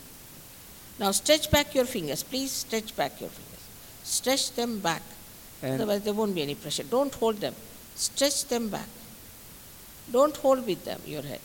[1.00, 2.24] Now stretch back your fingers.
[2.24, 3.64] Please stretch back your fingers.
[4.04, 5.02] Stretch them back.
[5.60, 6.88] en Otherwise, there won't be any pressure.
[6.90, 7.54] Don't hold them.
[7.96, 8.88] Stretch them back.
[10.06, 11.40] Don't hold with them your head.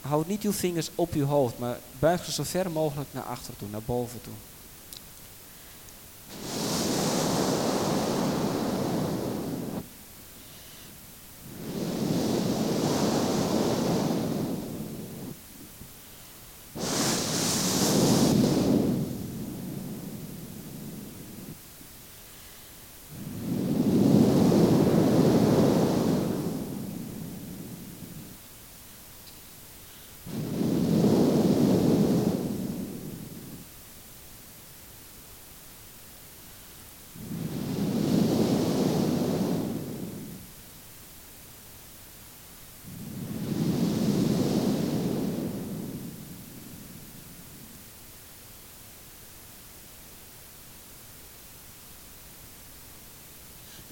[0.00, 3.56] houd niet uw vingers op uw hoofd, maar buig ze zo ver mogelijk naar achter
[3.56, 4.32] toe, naar boven toe.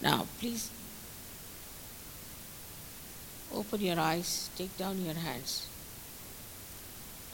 [0.04, 0.68] Now, please
[3.54, 5.66] open your eyes, take down your hands,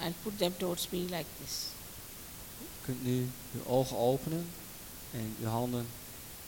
[0.00, 1.70] and put them towards me like this.
[2.62, 4.46] U kunt nu uw ogen openen
[5.12, 5.86] en uw handen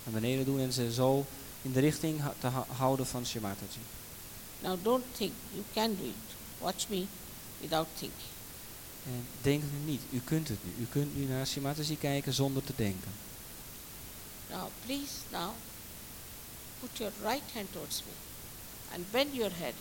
[0.05, 1.27] naar beneden doen en ze zo
[1.63, 3.81] in de richting te hou- houden van Shimataji.
[4.61, 5.33] Now, don't think.
[5.53, 6.35] You can do it.
[6.59, 7.05] Watch me
[7.61, 8.31] without thinking.
[9.07, 10.83] En denk nu niet, u kunt het nu.
[10.83, 13.11] U kunt nu naar Shimataji kijken zonder te denken.
[14.51, 15.51] Now, please, now,
[16.83, 18.13] put your right hand towards me
[18.93, 19.75] and bend your head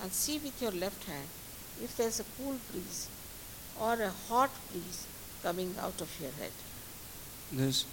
[0.00, 1.28] and see with your left hand
[1.82, 3.08] if there's a cool breeze
[3.80, 5.06] or a hot breeze
[5.42, 6.54] coming out of your head.
[7.48, 7.86] Dus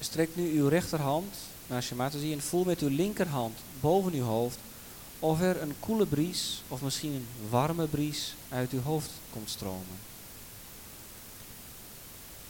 [0.00, 1.34] strek nu uw rechterhand
[1.66, 4.58] naar Shimataji en voel met uw linkerhand boven uw hoofd
[5.18, 9.98] of er een koele bries of misschien een warme bries uit uw hoofd komt stromen.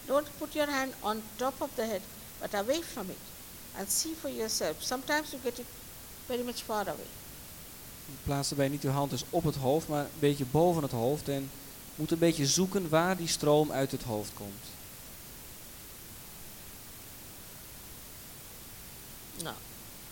[0.07, 2.01] Don't put your hand on top of the head,
[2.41, 3.19] but away from it
[3.79, 4.77] and see for yourself.
[4.79, 5.67] Sometimes you get it
[6.27, 7.07] very much far away.
[8.23, 11.29] Plaats daarbij niet uw hand dus op het hoofd, maar een beetje boven het hoofd
[11.29, 11.51] en
[11.95, 14.65] moet een beetje zoeken waar die stroom uit het hoofd komt.
[19.43, 19.55] Now,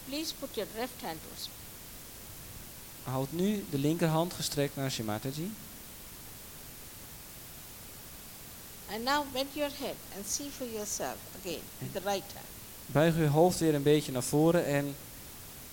[0.08, 1.54] please put your left hand towards me.
[3.10, 5.52] Houd nu de linkerhand gestrekt naar Shimataji.
[8.92, 12.49] And now bend your head and see for yourself again with the right hand.
[12.92, 14.94] Buig uw hoofd weer een beetje naar voren en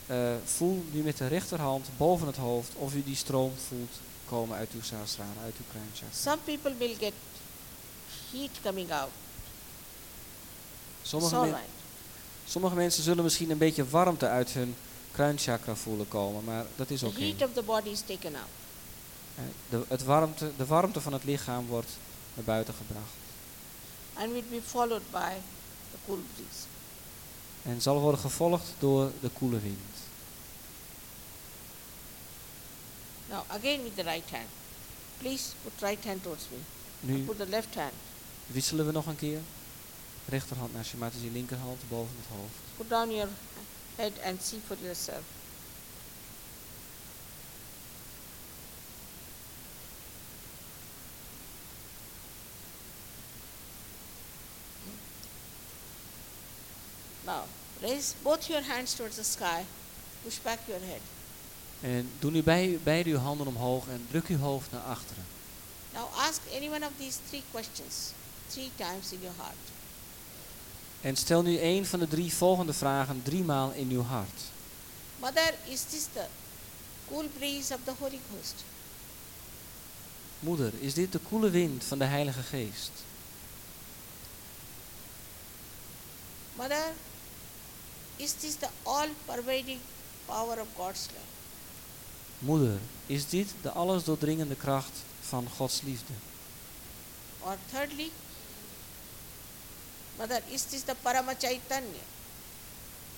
[0.05, 3.91] eh, voel nu met de rechterhand boven het hoofd of u die stroom voelt
[4.25, 6.17] komen uit uw sahasrara, uit uw kruinchakra.
[6.17, 7.13] Some people will get
[8.31, 9.09] heat coming out.
[11.01, 11.61] Sommige, men- right.
[12.47, 14.75] sommige mensen zullen misschien een beetje warmte uit hun
[15.11, 17.19] kruinchakra voelen komen, maar dat is The oké.
[17.19, 18.47] heat of the body is taken out.
[19.35, 21.89] Eh, De, het warmte, de warmte van het lichaam wordt
[22.33, 23.11] naar buiten gebracht.
[24.13, 25.31] and will be followed by
[25.91, 26.65] the cool breeze.
[27.67, 29.95] En zal worden gevolgd door de koele wind.
[33.29, 34.47] Now again with the right hand.
[35.19, 36.57] Please put right hand towards me.
[36.99, 37.93] Nu Put the left hand.
[38.45, 39.39] wisselen we nog een keer.
[40.25, 42.77] Rechterhand naar Shimataji, linkerhand boven het hoofd.
[42.77, 43.29] Put down your
[43.95, 45.21] head and see for yourself.
[57.27, 57.43] Now
[57.81, 59.65] raise both your hands towards the sky.
[60.23, 61.01] Push back your head.
[61.81, 65.25] En doe nu bij, beide uw handen omhoog en druk uw hoofd naar achteren.
[65.93, 68.11] Now ask any one of these three questions
[68.47, 69.55] three times in your heart.
[71.01, 74.41] En stel nu een van de drie volgende vragen driemaal in uw hart.
[75.19, 76.25] Mother, is this the
[77.07, 78.63] cool breeze of the Holy Ghost?
[80.39, 82.91] Moeder, is dit de koele wind van de Heilige Geest?
[86.55, 86.91] Mother,
[88.17, 89.79] is this the all pervading
[90.25, 91.25] power of God's love?
[92.39, 96.13] Moeder, is dit de alles doordringende kracht van Gods liefde?
[97.39, 98.11] Or thirdly,
[100.17, 102.03] Mother, is this the Parama Chaitanya?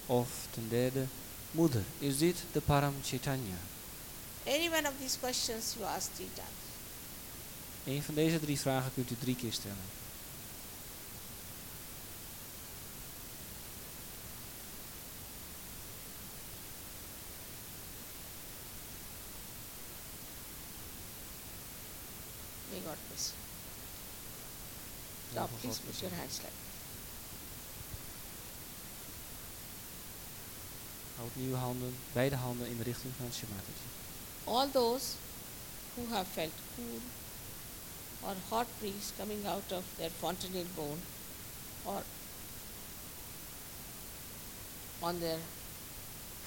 [0.06, 1.08] Of ten derde,
[1.52, 3.58] moeder, is dit de Param Chaitanya?
[4.46, 6.48] Any one of these questions you ask three times.
[7.86, 9.78] Een van deze drie vragen kunt u drie keer stellen.
[22.72, 23.38] May God bless you.
[25.34, 25.48] Now
[31.18, 33.88] Houd uw handen, beide handen in de richting van Shemataji.
[34.46, 35.16] all those
[35.96, 37.02] who have felt cool
[38.24, 41.00] or hot breeze coming out of their fontanel bone
[41.86, 42.02] or
[45.04, 45.38] on their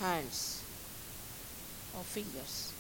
[0.00, 0.62] hands
[1.96, 2.72] or fingers.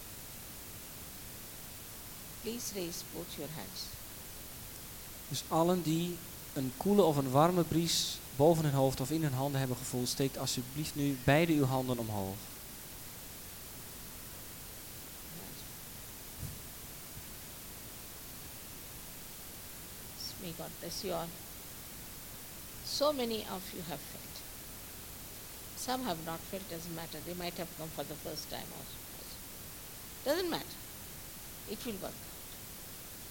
[2.42, 3.86] Please raise both your hands.
[5.28, 6.16] Dus allen die
[6.52, 10.08] een koele of een warme bries boven hun hoofd of in hun handen hebben gevoeld,
[10.08, 12.36] steekt alsjeblieft nu beide uw handen omhoog.
[20.40, 21.28] May God bless you all.
[22.84, 24.36] So many of you have felt.
[25.76, 27.18] Some have not felt, doesn't matter.
[27.24, 28.98] They might have come for the first time also.
[30.24, 30.76] Doesn't matter.
[31.68, 32.32] It will work out.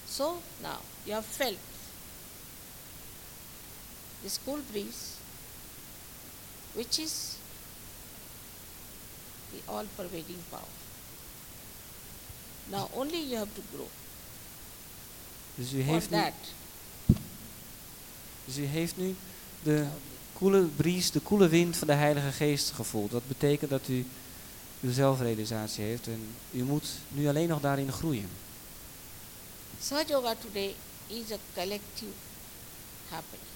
[0.06, 1.56] So now you have felt
[4.22, 5.16] this cool breeze,
[6.74, 7.36] which is
[9.50, 10.72] the all pervading power.
[12.70, 13.88] Now only you have to grow.
[15.54, 16.32] Dus u heeft nu, that,
[18.44, 19.16] dus u heeft nu
[19.62, 19.86] de
[20.32, 23.10] koele bries, de koele wind van de Heilige Geest gevoeld.
[23.10, 24.06] Dat betekent dat u
[24.80, 28.28] uw zelfrealisatie heeft en u moet nu alleen nog daarin groeien.
[29.80, 30.74] Sahaja Yoga today
[31.06, 32.12] is a collective
[33.08, 33.51] happening.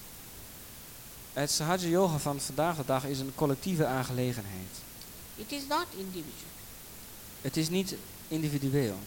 [1.37, 4.69] Het Sahaja Yoga van vandaag de dag is een collectieve aangelegenheid.
[5.35, 6.51] It is not individual.
[7.41, 7.95] Het is niet
[8.27, 8.97] individueel.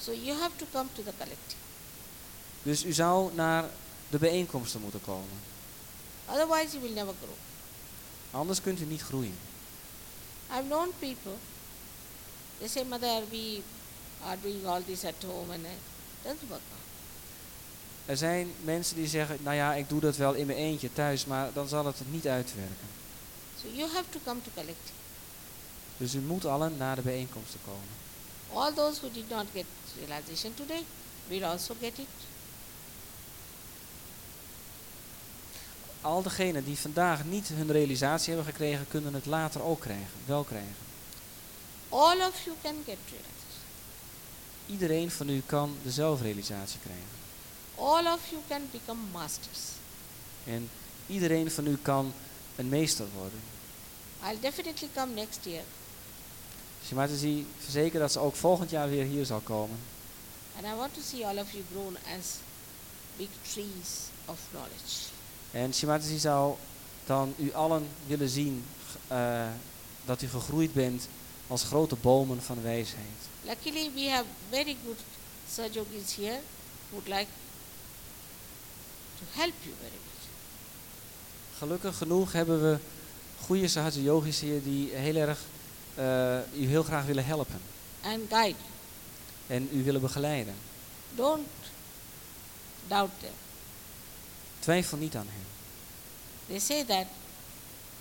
[0.00, 1.56] So you have to come to the collective.
[2.62, 3.64] Dus u zou naar
[4.10, 5.38] de bijeenkomsten moeten komen.
[6.26, 7.36] Otherwise, you will never grow.
[8.30, 9.38] Anders kunt u niet groeien.
[10.50, 11.36] I've known people,
[12.58, 13.62] they say, Mother, we
[14.24, 15.80] are doing all this at home and it
[16.22, 16.91] doesn't work out.
[18.06, 21.24] Er zijn mensen die zeggen, nou ja, ik doe dat wel in mijn eentje thuis,
[21.26, 22.86] maar dan zal het niet uitwerken.
[23.62, 24.92] So you have to come to collective.
[25.96, 28.00] Dus u moet allen naar de bijeenkomsten komen.
[28.52, 29.64] All those who did not get
[30.06, 30.84] realization today
[31.28, 32.06] will also get it.
[36.00, 40.44] Al degenen die vandaag niet hun realisatie hebben gekregen, kunnen het later ook krijgen, wel
[40.44, 40.74] krijgen.
[41.88, 43.62] All of you can get realization.
[44.66, 47.21] Iedereen van u kan de zelfrealisatie krijgen.
[47.82, 49.60] All of you can become masters.
[50.44, 50.70] En
[51.06, 52.12] iedereen van u kan
[52.56, 53.40] een meester worden.
[54.24, 55.62] I'll definitely come next year
[56.86, 59.78] Shimataji verzekert dat ze ook volgend jaar weer hier zal komen.
[60.56, 62.36] And I want to see all of you grown as
[63.16, 64.96] big trees of knowledge.
[65.50, 66.54] En Shimataji zou
[67.06, 68.64] dan u allen willen zien
[69.08, 69.48] eh,
[70.04, 71.08] dat u gegroeid bent
[71.46, 73.20] als grote bomen van wijsheid.
[73.44, 74.98] Luckily, we have very good
[75.50, 76.40] Sajogis here
[76.90, 77.26] who would like
[79.22, 80.22] to help you very much.
[81.58, 82.78] Gelukkig genoeg hebben we
[83.40, 85.38] goede Sahaja yogis hier die heel erg
[85.94, 87.60] eh, u heel graag willen helpen.
[88.02, 88.58] and guide.
[89.46, 90.54] En u willen begeleiden.
[91.14, 91.48] Don't
[92.88, 93.32] doubt them.
[94.58, 95.46] Twijfel niet aan hen.
[96.46, 97.06] They say that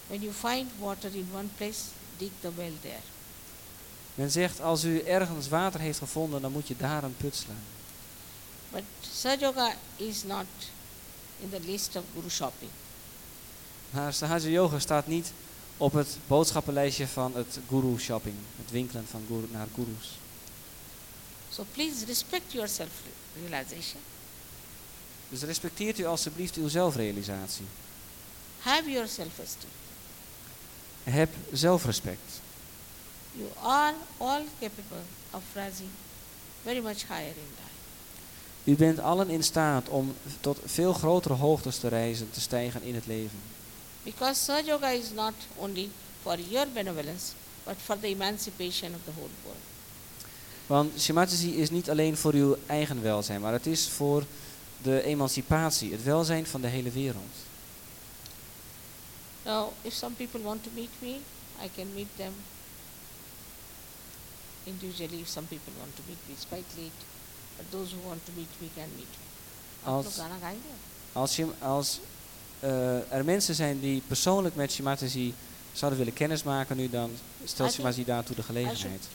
[0.07, 1.79] when you find water in one place,
[2.17, 2.99] dig the well there.
[4.15, 7.63] Men zegt als u ergens water heeft gevonden, dan moet je daar een put slaan.
[8.71, 10.45] But Sajoga is not
[11.41, 12.71] in the list of Guru shopping.
[13.89, 15.31] Maar Sahaja Yoga staat niet
[15.77, 18.35] op het boodschappenlijstje van het guru shopping.
[18.57, 20.19] Het winkelen van guru, naar gurus.
[21.49, 24.01] So please respect your self-realization.
[25.29, 27.65] Dus respecteert u alstublieft uw zelfrealisatie.
[28.59, 29.69] Have your self-esteem.
[31.03, 32.41] Heb zelfrespect.
[33.31, 35.89] You are all capable of rising
[36.63, 37.70] very much higher in life.
[38.63, 42.95] U bent allen in staat om tot veel grotere hoogtes te reizen, te stijgen in
[42.95, 43.39] het leven.
[44.03, 45.89] Because Sahaja is not only
[46.21, 47.33] for your benevolence,
[47.63, 49.61] but for the emancipation of the whole world.
[50.67, 54.23] Want Shimataji is niet alleen voor uw eigen welzijn, maar het is voor
[54.81, 57.35] de emancipatie, het welzijn van de hele wereld.
[59.43, 61.19] Now, if some people want to meet me,
[61.63, 62.33] I can meet them
[64.63, 65.21] individually.
[65.21, 67.10] If some people want to meet me, it's quite late
[67.69, 69.07] those who want to meet, we can meet.
[69.83, 70.19] Als,
[71.13, 71.47] als, je,
[72.59, 75.33] eh, er mensen zijn die persoonlijk met Shimataji
[75.71, 77.11] zouden willen kennismaken nu, dan
[77.43, 78.77] stelt Shimataji daartoe de gelegenheid.
[78.77, 79.07] I should,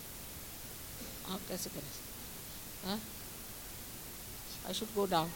[1.29, 1.71] oh, that's a
[2.85, 2.99] huh?
[4.71, 5.31] I should go down.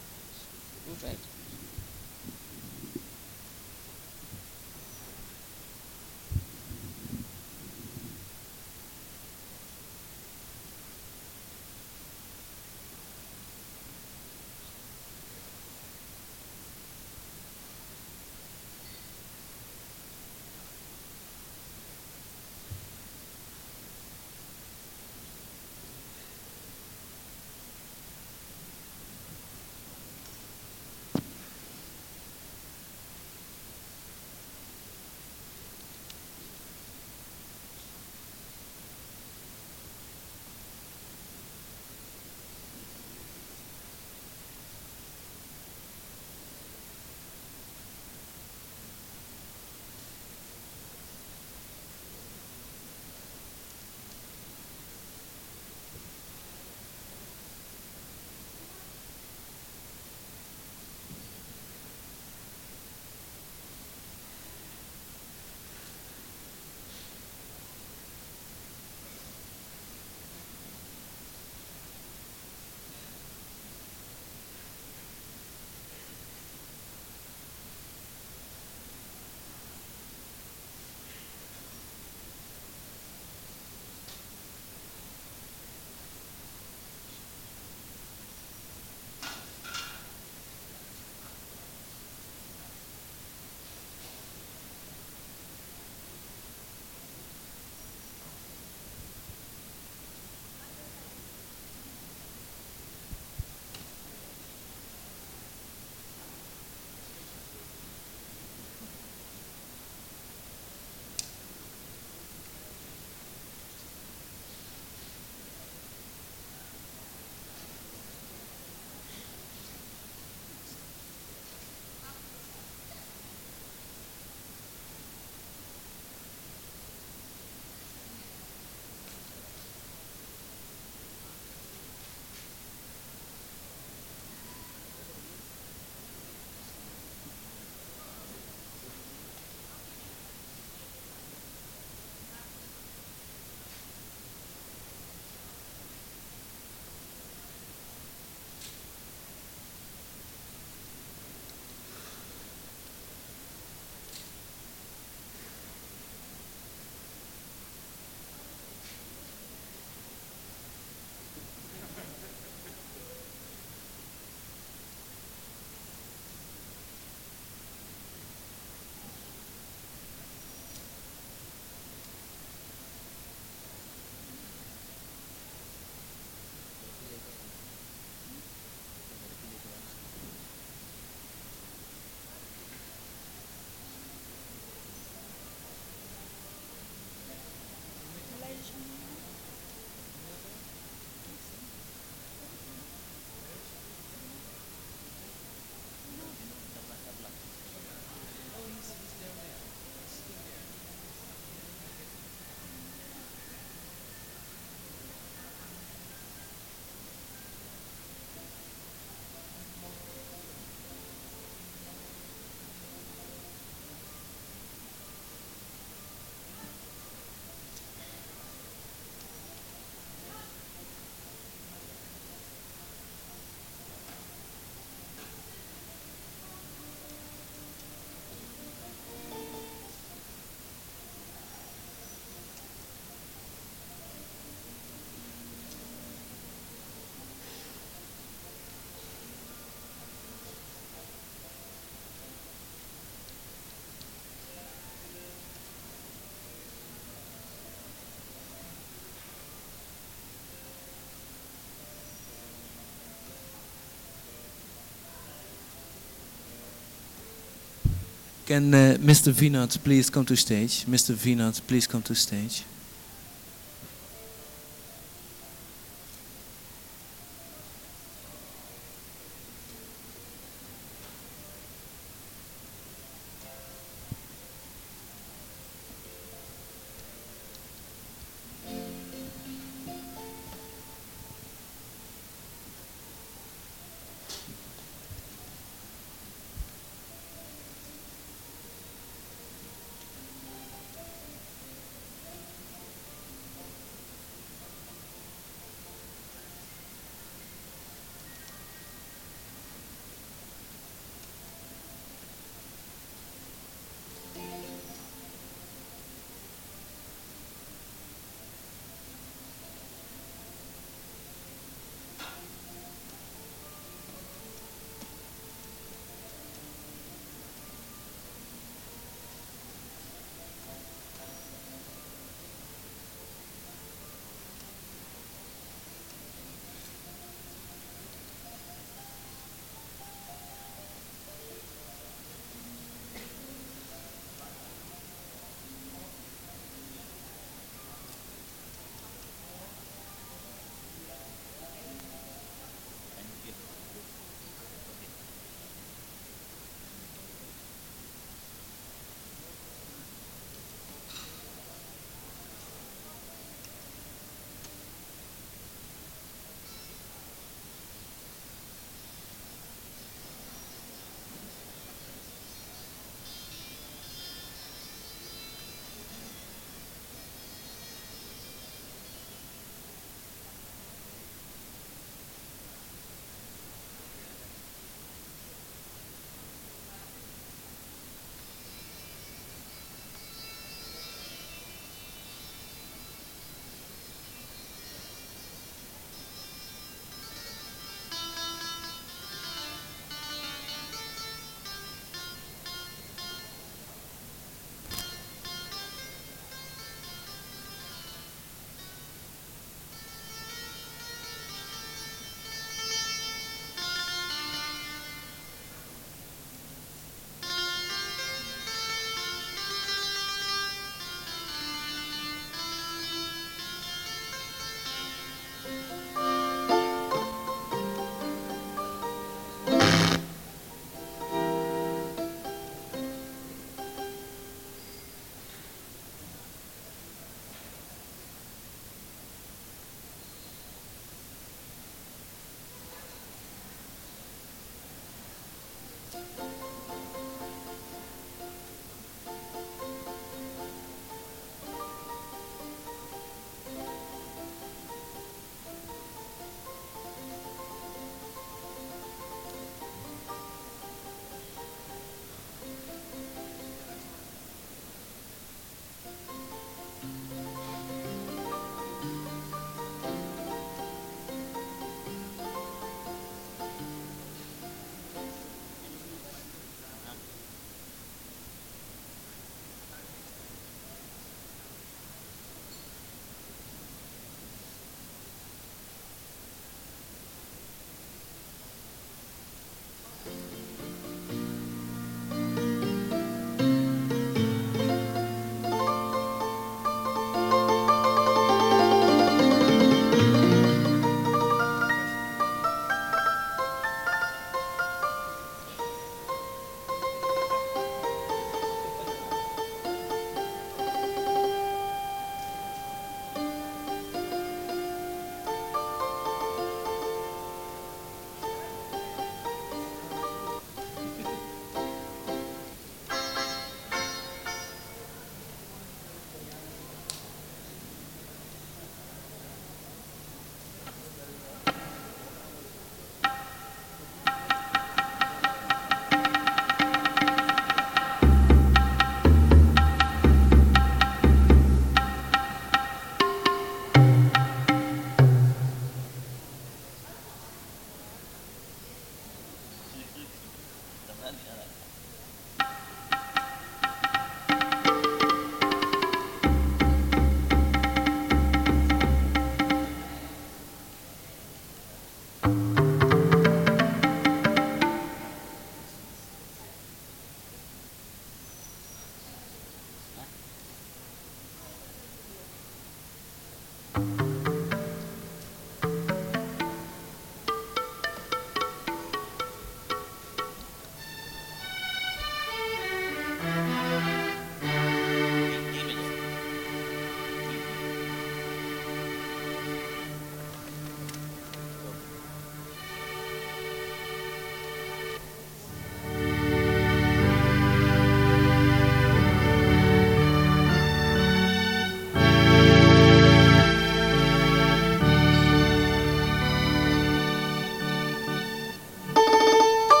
[258.45, 259.31] Can uh, Mr.
[259.31, 260.85] Vinod please come to stage?
[260.85, 261.13] Mr.
[261.13, 262.63] Vinod, please come to stage.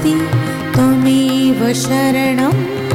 [0.00, 0.12] नास्ति
[0.74, 2.89] त्वमेव शरणं